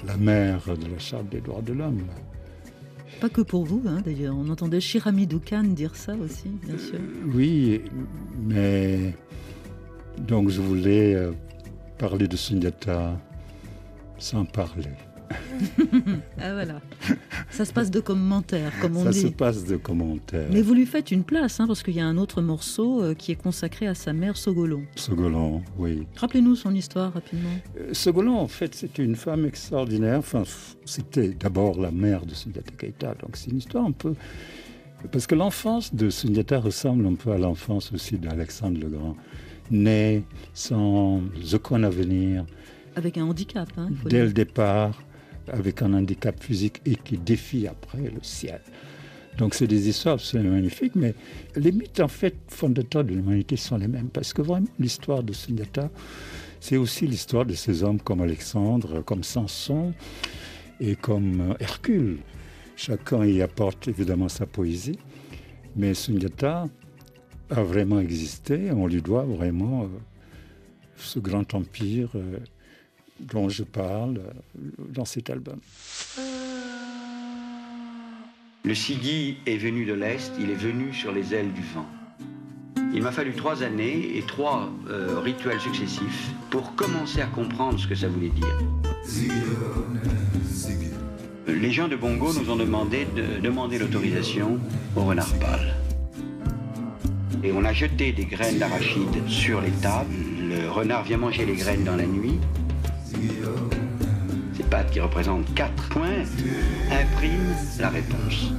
[0.06, 2.06] la mère de la charte des droits de l'homme.
[3.22, 4.36] Pas que pour vous, hein, d'ailleurs.
[4.38, 7.00] On entendait Shirami Khan dire ça aussi, bien sûr.
[7.34, 7.82] Oui,
[8.44, 9.14] mais
[10.18, 11.32] donc je voulais euh,
[11.98, 13.18] parler de Sundiata
[14.18, 14.92] sans parler.
[16.40, 16.82] Ah voilà.
[17.50, 19.22] Ça se passe de commentaires, comme on Ça dit.
[19.22, 20.48] se passe de commentaires.
[20.52, 23.14] Mais vous lui faites une place, hein, parce qu'il y a un autre morceau euh,
[23.14, 24.84] qui est consacré à sa mère Sogolon.
[24.96, 26.06] Sogolon, oui.
[26.18, 27.50] Rappelez-nous son histoire rapidement.
[27.80, 30.20] Euh, Sogolon, en fait, c'était une femme extraordinaire.
[30.20, 30.44] Enfin,
[30.86, 33.16] c'était d'abord la mère de Sundiata Keita.
[33.22, 34.14] Donc c'est une histoire un peu...
[35.12, 39.16] Parce que l'enfance de Sundiata ressemble un peu à l'enfance aussi d'Alexandre le Grand.
[39.72, 40.24] Né
[40.54, 41.22] sans
[41.54, 42.46] aucun avenir,
[42.96, 45.02] Avec un handicap, hein, il faut dès le départ
[45.52, 48.62] avec un handicap physique et qui défie après le ciel.
[49.38, 51.14] Donc c'est des histoires absolument magnifiques, mais
[51.56, 55.34] les mythes en fait fondateurs de l'humanité sont les mêmes, parce que vraiment l'histoire de
[55.34, 55.90] Sundiata,
[56.60, 59.94] c'est aussi l'histoire de ces hommes comme Alexandre, comme Samson
[60.80, 62.20] et comme euh, Hercule.
[62.78, 65.00] Chacun y apporte évidemment sa poésie,
[65.76, 66.68] mais Sundiata
[67.50, 69.88] a vraiment existé, on lui doit vraiment euh,
[70.96, 72.38] ce grand empire euh,
[73.20, 74.32] dont je parle euh,
[74.90, 75.60] dans cet album.
[78.64, 81.86] Le Sidi est venu de l'Est, il est venu sur les ailes du vent.
[82.94, 87.88] Il m'a fallu trois années et trois euh, rituels successifs pour commencer à comprendre ce
[87.88, 88.58] que ça voulait dire.
[91.48, 94.60] Les gens de Bongo nous ont demandé de demander l'autorisation
[94.96, 95.76] au renard pâle.
[97.44, 100.16] Et on a jeté des graines d'arachide sur les tables.
[100.50, 102.40] Le renard vient manger les graines dans la nuit.
[104.84, 106.24] Qui représentent quatre points
[106.92, 108.52] impriment la réponse.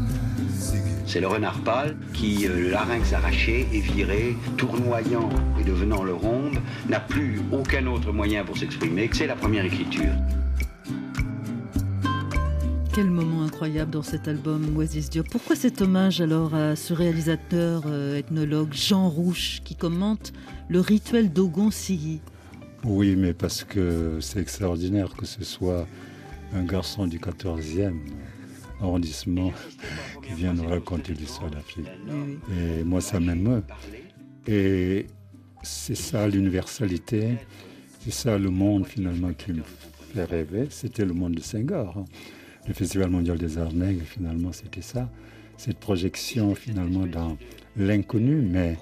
[1.06, 5.28] C'est le renard pâle qui, euh, le larynx arraché et viré, tournoyant
[5.60, 6.58] et devenant le rhombe,
[6.88, 10.12] n'a plus aucun autre moyen pour s'exprimer que c'est la première écriture.
[12.94, 15.28] Quel moment incroyable dans cet album, Oasis Diop.
[15.30, 20.32] Pourquoi cet hommage alors à ce réalisateur euh, ethnologue Jean Rouche qui commente
[20.68, 22.20] le rituel d'Ogon Sigui
[22.86, 25.86] Oui, mais parce que c'est extraordinaire que ce soit
[26.54, 27.94] un garçon du 14e
[28.80, 29.52] arrondissement
[30.22, 31.86] qui vient nous raconter l'histoire d'Afrique.
[32.08, 32.54] Oui, oui.
[32.80, 33.62] Et moi, ça m'émeut.
[34.46, 35.06] Et
[35.62, 37.34] c'est ça l'universalité,
[38.00, 39.62] c'est ça le monde finalement qui me
[40.14, 40.68] fait rêver.
[40.70, 41.96] C'était le monde de Senghor.
[41.98, 42.04] hein.
[42.68, 45.10] Le Festival mondial des arts nègres, finalement, c'était ça.
[45.56, 47.36] Cette projection finalement dans
[47.76, 48.76] l'inconnu, mais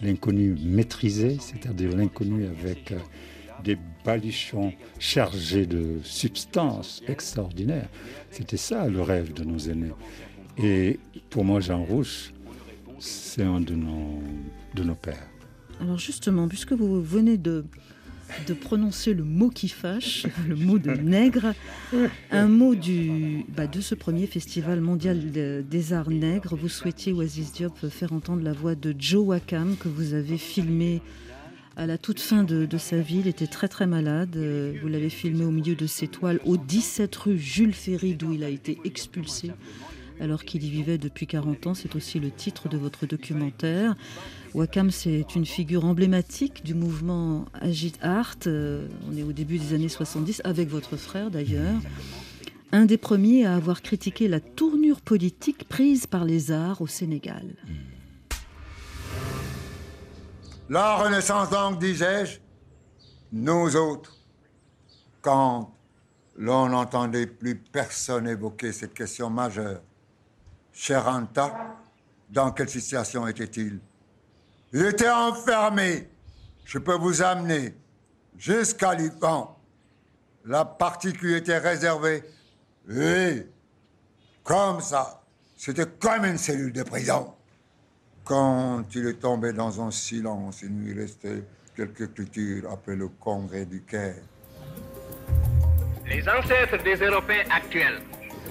[0.00, 2.98] l'inconnu maîtrisé, c'est-à-dire l'inconnu avec euh,
[3.62, 7.88] des baluchons chargés de substances extraordinaires.
[8.30, 9.92] C'était ça le rêve de nos aînés.
[10.58, 10.98] Et
[11.30, 12.32] pour moi, Jean Rouge,
[12.98, 14.20] c'est un de nos,
[14.74, 15.28] de nos pères.
[15.80, 17.64] Alors justement, puisque vous venez de,
[18.46, 21.54] de prononcer le mot qui fâche, le mot de nègre,
[22.30, 27.12] un mot du, bah, de ce premier festival mondial de- des arts nègres, vous souhaitiez,
[27.12, 31.00] Oasis Diop, faire entendre la voix de Joe Wakam que vous avez filmé
[31.76, 33.20] à la toute fin de, sa vie.
[33.20, 34.36] Il était très très malade.
[34.36, 38.32] Euh, Vous l'avez filmé au milieu de ses toiles au 17 rue Jules Ferry d'où
[38.32, 39.52] il a été expulsé
[40.20, 41.74] alors qu'il y vivait depuis 40 ans.
[41.74, 43.94] C'est aussi le titre de votre documentaire.
[44.54, 48.36] Wakam, c'est une figure emblématique du mouvement Agit Art.
[48.46, 51.80] Euh, on est au début des années 70, avec votre frère d'ailleurs.
[52.70, 57.44] Un des premiers à avoir critiqué la tournure politique prise par les arts au Sénégal.
[60.72, 62.40] La Renaissance donc, disais-je,
[63.30, 64.16] nous autres,
[65.20, 65.70] quand
[66.38, 69.82] l'on n'entendait plus personne évoquer cette question majeure,
[70.72, 71.76] cher Anta,
[72.30, 73.80] dans quelle situation était-il?
[74.72, 76.08] Il était enfermé.
[76.64, 77.76] Je peux vous amener
[78.38, 79.54] jusqu'à Liban.
[80.46, 82.24] La partie qui lui était réservée.
[82.90, 83.46] Et
[84.42, 85.22] comme ça,
[85.54, 87.34] c'était comme une cellule de prison.
[88.24, 91.42] Quand il est tombé dans un silence, il lui restait
[91.76, 94.22] quelques écritures après le congrès du Caire.
[96.06, 98.00] Les ancêtres des Européens actuels,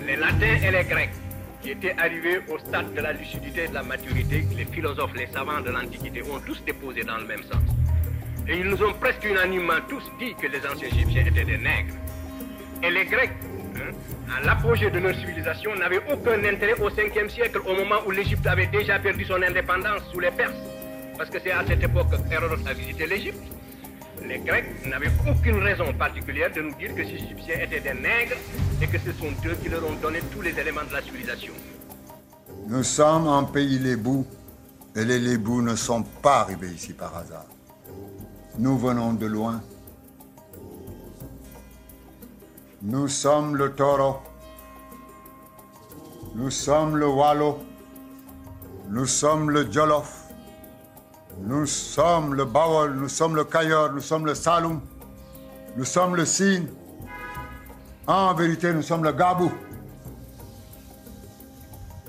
[0.06, 1.14] les Latins et les Grecs,
[1.62, 5.28] qui étaient arrivés au stade de la lucidité et de la maturité, les philosophes, les
[5.28, 7.64] savants de l'Antiquité ont tous déposé dans le même sens.
[8.50, 11.94] Et ils nous ont presque unanimement tous dit que les anciens Égyptiens étaient des nègres.
[12.84, 13.32] Et les Grecs,
[14.36, 18.46] à l'apogée de leur civilisation, n'avaient aucun intérêt au 5e siècle, au moment où l'Égypte
[18.48, 20.56] avait déjà perdu son indépendance sous les Perses.
[21.18, 23.42] Parce que c'est à cette époque qu'Hérodote a visité l'Égypte.
[24.26, 28.38] Les Grecs n'avaient aucune raison particulière de nous dire que ces Égyptiens étaient des nègres
[28.82, 31.54] et que ce sont eux qui leur ont donné tous les éléments de la civilisation.
[32.68, 34.26] Nous sommes un pays lébou
[34.96, 37.46] et les lébous ne sont pas arrivés ici par hasard.
[38.60, 39.62] Nous venons de loin.
[42.84, 44.18] Nous sommes le taureau.
[46.34, 47.60] Nous sommes le wallo.
[48.90, 50.24] Nous sommes le jolof.
[51.42, 52.96] Nous sommes le bawol.
[52.96, 53.94] Nous sommes le kayor.
[53.94, 54.82] Nous sommes le saloum.
[55.78, 56.70] Nous sommes le Sine.
[58.08, 59.52] En vérité, nous sommes le gabou.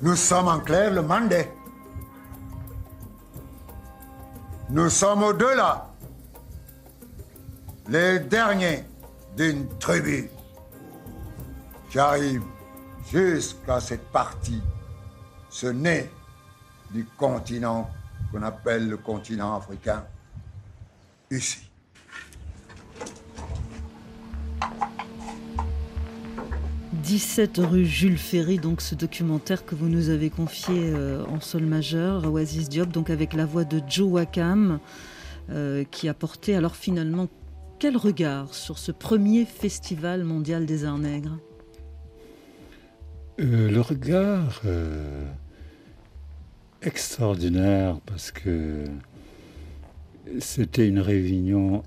[0.00, 1.48] Nous sommes en clair le Mandé.
[4.70, 5.86] Nous sommes au-delà,
[7.90, 8.84] les derniers
[9.36, 10.30] d'une tribu
[11.93, 12.43] qui arrive
[13.12, 14.62] jusqu'à cette partie,
[15.51, 16.11] ce nez
[16.90, 17.90] du continent
[18.30, 20.03] qu'on appelle le continent africain,
[21.30, 21.68] ici.
[26.93, 31.64] «17 rue Jules Ferry, donc ce documentaire que vous nous avez confié euh, en sol
[31.64, 34.80] majeur, Oasis Diop, donc avec la voix de Joe Wakam,
[35.51, 37.28] euh, qui a porté alors finalement
[37.78, 41.36] quel regard sur ce premier festival mondial des arts nègres?
[43.43, 45.24] Euh, le regard euh,
[46.80, 48.84] extraordinaire parce que
[50.38, 51.82] c'était une réunion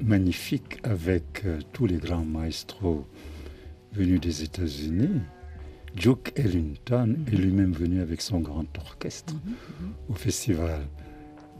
[0.00, 3.04] magnifique avec euh, tous les grands maestros
[3.92, 5.20] venus des États-Unis.
[5.94, 9.34] Duke Ellington est lui-même venu avec son grand orchestre
[10.08, 10.80] au festival.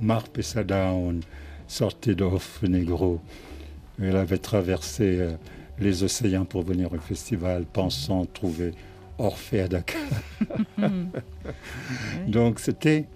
[0.01, 1.20] Mark Pesadown
[1.68, 3.20] sortait d'Off Negro.
[4.01, 5.36] Elle avait traversé
[5.78, 8.72] les océans pour venir au festival, pensant trouver
[9.18, 10.00] Orphée à Dakar.
[12.28, 13.06] Donc c'était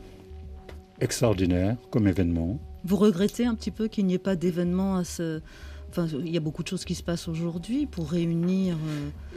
[1.01, 2.59] extraordinaire comme événement.
[2.85, 5.41] Vous regrettez un petit peu qu'il n'y ait pas d'événement à ce...
[5.91, 8.77] Enfin, il y a beaucoup de choses qui se passent aujourd'hui pour réunir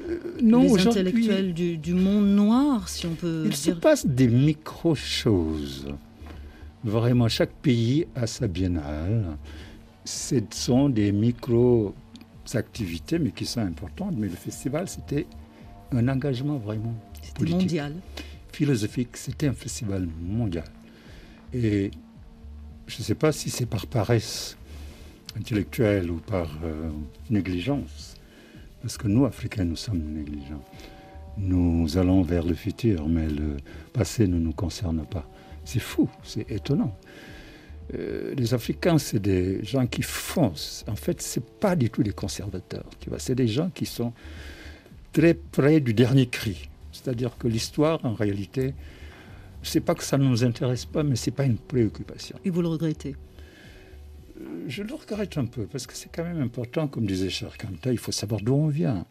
[0.07, 3.59] euh, les intellectuels du, du, monde noir, si on peut il dire.
[3.59, 5.87] se passe des micro-choses.
[6.83, 9.35] Vraiment, chaque pays a sa biennale.
[10.05, 11.11] Ce sont des
[12.43, 14.15] micro-activités, mais qui sont importantes.
[14.17, 15.25] Mais le festival, c'était
[15.91, 16.95] un engagement vraiment
[17.35, 17.61] politique.
[17.61, 17.93] mondial.
[18.51, 20.65] Philosophique, c'était un festival mondial.
[21.53, 21.91] Et
[22.87, 24.57] je ne sais pas si c'est par paresse
[25.37, 26.89] intellectuelle ou par euh,
[27.29, 28.15] négligence,
[28.81, 30.63] parce que nous, Africains, nous sommes négligents.
[31.37, 33.57] Nous allons vers le futur, mais le
[33.91, 35.27] passé ne nous concerne pas.
[35.65, 36.95] C'est fou, c'est étonnant.
[37.93, 40.85] Euh, les Africains, c'est des gens qui foncent.
[40.87, 42.89] En fait, ce pas du tout des conservateurs.
[42.99, 44.13] Tu vois, c'est des gens qui sont
[45.11, 46.69] très près du dernier cri.
[46.91, 48.73] C'est-à-dire que l'histoire, en réalité,
[49.61, 52.37] c'est pas que ça ne nous intéresse pas, mais c'est pas une préoccupation.
[52.45, 53.15] Et vous le regrettez?
[54.39, 57.91] Euh, Je le regrette un peu, parce que c'est quand même important, comme disait Kanta,
[57.91, 59.05] il faut savoir d'où on vient.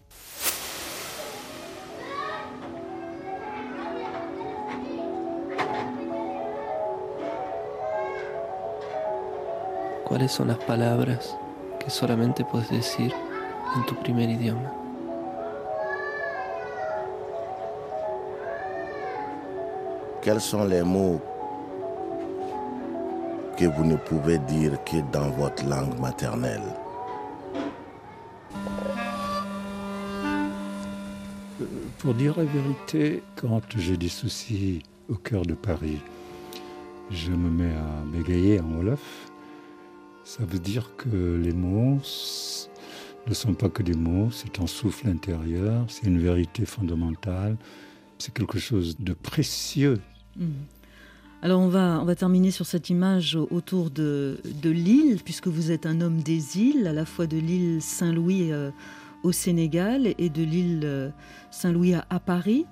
[10.13, 11.39] ¿Cuáles son las palabras
[11.81, 13.15] que solamente puedes decir
[13.75, 14.71] en tu primer idioma?
[20.21, 21.19] Quels sont les mots
[23.57, 26.77] que vous ne pouvez dire que dans votre langue maternelle?
[32.01, 36.03] Pour dire la vérité, quand j'ai des soucis au cœur de Paris,
[37.11, 39.32] je me mets à bégayer en Wolof.
[40.25, 41.99] Ça veut dire que les mots
[43.27, 47.57] ne sont pas que des mots, c'est un souffle intérieur, c'est une vérité fondamentale,
[48.19, 50.01] c'est quelque chose de précieux
[50.37, 50.53] Mhm.
[51.43, 55.73] Alors on va, on va terminer sur cette image autour de, de l'île, puisque vous
[55.73, 58.71] êtes un homme des îles, à la fois de l'île Saint-Louis euh,
[59.25, 61.11] au Sénégal et de l'île euh,
[61.51, 62.65] Saint-Louis à, Paris.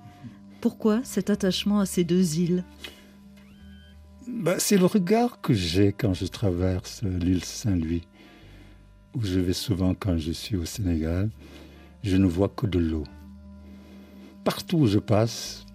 [0.61, 2.63] Pourquoi cet attachement à ces deux îles?
[4.31, 8.03] Bah, C'est le regard que j'ai quand je traverse l'île Saint-Louis,
[9.15, 11.29] où je vais souvent quand je suis au Sénégal.
[12.03, 13.03] Je ne vois que de l'eau.
[14.43, 15.65] Partout où je passe,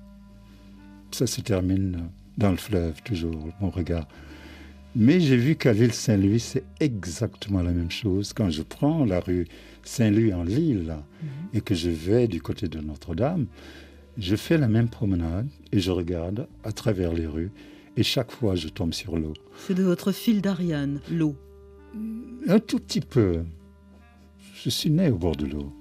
[1.13, 4.09] ça se termine dans le fleuve, toujours, mon regard.
[4.95, 8.33] Mais j'ai vu qu'à l'île Saint-Louis, c'est exactement la même chose.
[8.33, 9.47] Quand je prends la rue
[9.85, 11.29] Saint-Louis en Lille mhm.
[11.55, 13.47] et que je vais du côté de Notre-Dame,
[14.19, 17.51] je fais la même promenade et je regarde à travers les rues
[17.97, 19.35] et chaque fois je tombe sur l'eau.
[19.67, 21.35] C'est de votre fil d'Ariane, l'eau
[22.47, 23.43] Un tout petit peu.
[24.55, 25.73] Je suis né au bord de l'eau.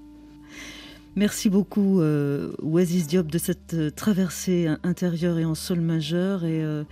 [1.15, 6.43] Merci beaucoup, euh, Oasis Diop, de cette euh, traversée intérieure et en sol majeur.
[6.43, 6.83] Et euh,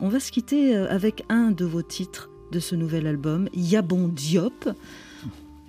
[0.00, 4.68] on va se quitter avec un de vos titres de ce nouvel album, Yabon Diop.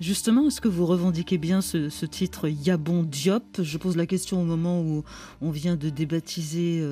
[0.00, 3.62] Justement, est-ce que vous revendiquez bien ce, titre Yabon Diop?
[3.62, 5.04] Je pose la question au moment où
[5.40, 6.82] on vient de débaptiser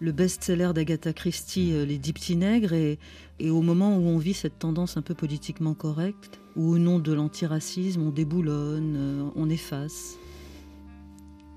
[0.00, 2.98] le best-seller d'Agatha Christie, Les Dix Petits Nègres, et,
[3.50, 7.12] au moment où on vit cette tendance un peu politiquement correcte, où au nom de
[7.12, 10.16] l'antiracisme, on déboulonne, on efface.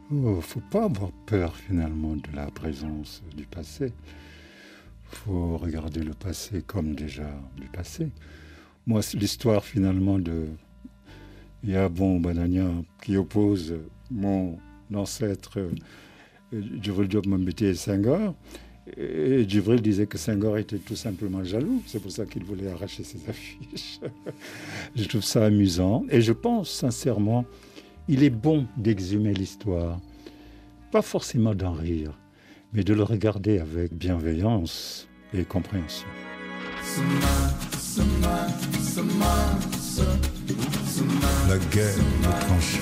[0.10, 3.92] Il oh, faut pas avoir peur finalement de la présence du passé.
[5.12, 8.10] Il faut regarder le passé comme déjà du passé.
[8.86, 10.48] Moi, c'est l'histoire finalement de
[11.64, 12.70] Yabon Banania
[13.04, 13.76] qui oppose
[14.10, 14.58] mon
[14.94, 15.72] ancêtre euh,
[16.54, 18.36] Djibril Diop Mambéty et Senghor.
[18.96, 21.82] Et Djibril disait que Senghor était tout simplement jaloux.
[21.86, 24.00] C'est pour ça qu'il voulait arracher ses affiches.
[24.96, 26.06] je trouve ça amusant.
[26.10, 27.46] Et je pense sincèrement
[28.08, 30.00] il est bon d'exhumer l'histoire,
[30.92, 32.18] pas forcément d'en rire,
[32.74, 36.08] mais de le regarder avec bienveillance et compréhension.
[41.48, 42.82] La guerre est tranchée.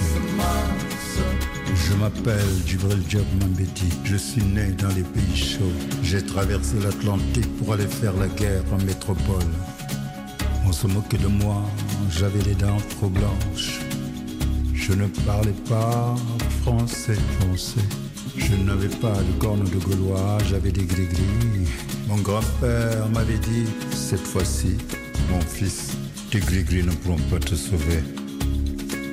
[1.75, 3.89] Je m'appelle Djibril Diop Mambeti.
[4.03, 5.63] Je suis né dans les pays chauds.
[6.03, 9.45] J'ai traversé l'Atlantique pour aller faire la guerre en métropole.
[10.67, 11.61] On se moquait de moi,
[12.09, 13.79] j'avais les dents trop blanches.
[14.73, 16.15] Je ne parlais pas
[16.63, 17.87] français, français.
[18.35, 21.67] Je n'avais pas de cornes de gaulois, j'avais des gris-gris.
[22.07, 24.77] Mon grand-père m'avait dit, cette fois-ci,
[25.29, 25.97] mon fils,
[26.35, 28.03] tes gris-gris ne pourront pas te sauver.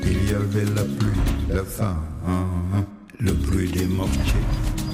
[0.05, 1.97] Il y avait la pluie, la faim,
[2.27, 2.85] hein, hein.
[3.21, 4.47] le bruit des mortiers,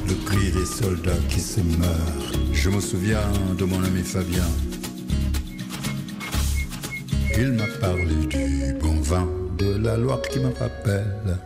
[0.06, 2.32] le cri des soldats qui se meurent.
[2.52, 4.44] Je me souviens de mon ami Fabien.
[7.38, 9.26] Il m'a parlé du bon vin
[9.56, 11.38] de la Loire qui me rappelle.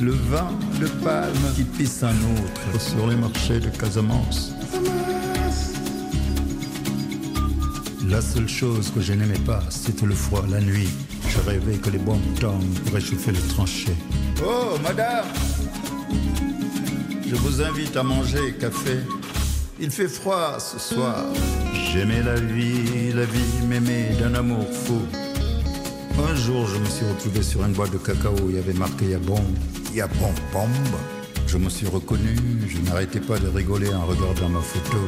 [0.00, 0.50] Le vin
[0.80, 4.52] de palme qui pisse un autre sur les marchés de Casamance.
[8.10, 10.88] La seule chose que je n'aimais pas, c'était le froid la nuit.
[11.28, 13.94] Je rêvais que les bombes tombent pour réchauffer les tranchées.
[14.44, 15.26] Oh, madame
[17.24, 18.98] Je vous invite à manger café.
[19.78, 21.24] Il fait froid ce soir.
[21.92, 25.02] J'aimais la vie, la vie m'aimait d'un amour fou.
[26.28, 28.34] Un jour, je me suis retrouvé sur une boîte de cacao.
[28.48, 29.40] Il y avait marqué Yabon.
[29.94, 30.68] Yabon bombe.
[31.46, 32.36] Je me suis reconnu.
[32.66, 34.98] Je n'arrêtais pas de rigoler en regardant ma photo.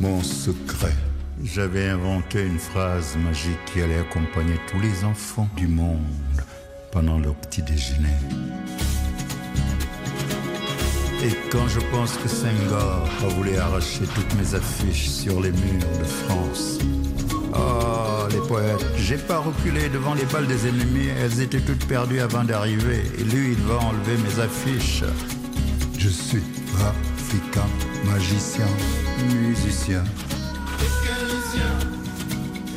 [0.00, 0.96] Mon secret.
[1.44, 6.00] J'avais inventé une phrase magique qui allait accompagner tous les enfants du monde
[6.90, 8.16] pendant leur petit déjeuner.
[11.22, 15.98] Et quand je pense que Senghor a voulu arracher toutes mes affiches sur les murs
[15.98, 16.78] de France,
[17.54, 22.20] oh les poètes, j'ai pas reculé devant les balles des ennemis, elles étaient toutes perdues
[22.20, 25.04] avant d'arriver, et lui il va enlever mes affiches.
[25.98, 26.42] Je suis
[26.80, 27.68] africain,
[28.06, 28.66] magicien,
[29.28, 30.04] musicien,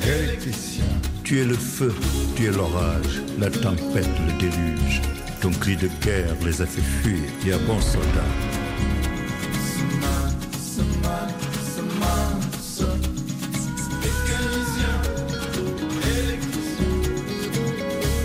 [0.08, 0.86] électricien.
[1.24, 1.93] Tu es le feu,
[2.36, 5.01] tu es l'orage, la tempête, le déluge.
[5.41, 8.24] Ton cri de guerre les a fait fuir, et un bon soldat.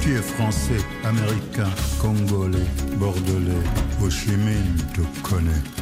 [0.01, 1.70] Tu es français, américain,
[2.01, 2.59] congolais,
[2.99, 3.66] bordelais,
[4.01, 4.30] Ho Chi
[4.95, 5.82] te connaît.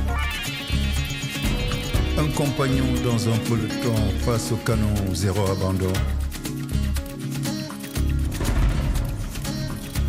[2.21, 3.97] Un compagnon dans un peloton
[4.27, 5.91] face au canon, zéro abandon.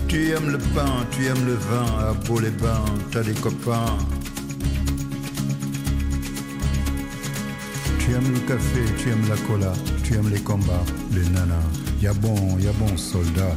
[0.09, 3.97] Tu aimes le pain, tu aimes le vin, à beau les bains, t'as des copains.
[7.99, 9.71] Tu aimes le café, tu aimes la cola,
[10.03, 10.83] tu aimes les combats,
[11.13, 11.63] les nanas.
[12.01, 13.55] Y'a bon, y'a bon soldat.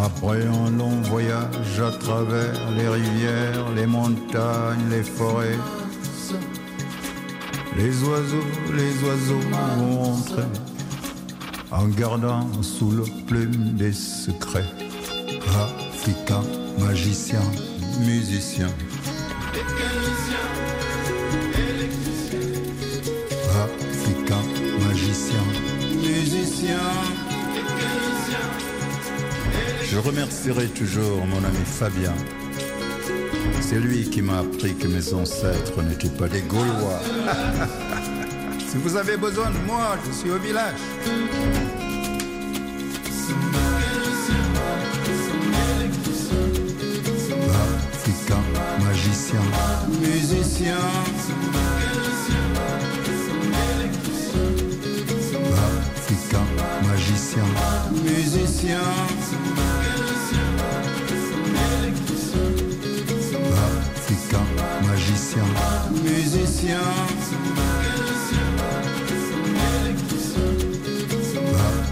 [0.00, 5.58] Après un long voyage à travers les rivières, les montagnes, les forêts,
[7.76, 9.40] les oiseaux, les oiseaux
[9.76, 10.44] vont rentrer
[11.72, 14.70] en gardant sous le plume des secrets.
[15.60, 16.42] Africain,
[16.78, 17.42] magicien,
[18.00, 18.68] musicien.
[23.64, 24.42] Africain,
[24.86, 25.42] magicien,
[26.00, 26.78] musicien.
[29.90, 32.14] Je remercierai toujours mon ami Fabien.
[33.62, 37.00] C'est lui qui m'a appris que mes ancêtres n'étaient pas des Gaulois.
[38.68, 40.74] si vous avez besoin de moi, je suis au village.
[48.84, 49.42] Magicien,
[50.00, 50.76] musicien.
[57.08, 57.42] Magicien,
[58.04, 58.80] musicien.
[63.96, 64.44] Africain,
[64.86, 65.44] magicien,
[66.04, 66.80] musicien.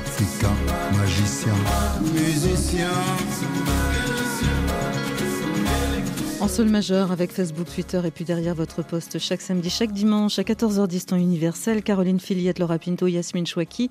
[0.05, 0.55] Africain,
[0.97, 1.55] magicien,
[2.12, 2.91] musicien.
[6.41, 10.39] En sol majeur avec Facebook, Twitter et puis derrière votre poste chaque samedi, chaque dimanche
[10.39, 11.83] à 14h10 temps universel.
[11.83, 13.91] Caroline Filiette, Laura Pinto, Yasmine Chouaki.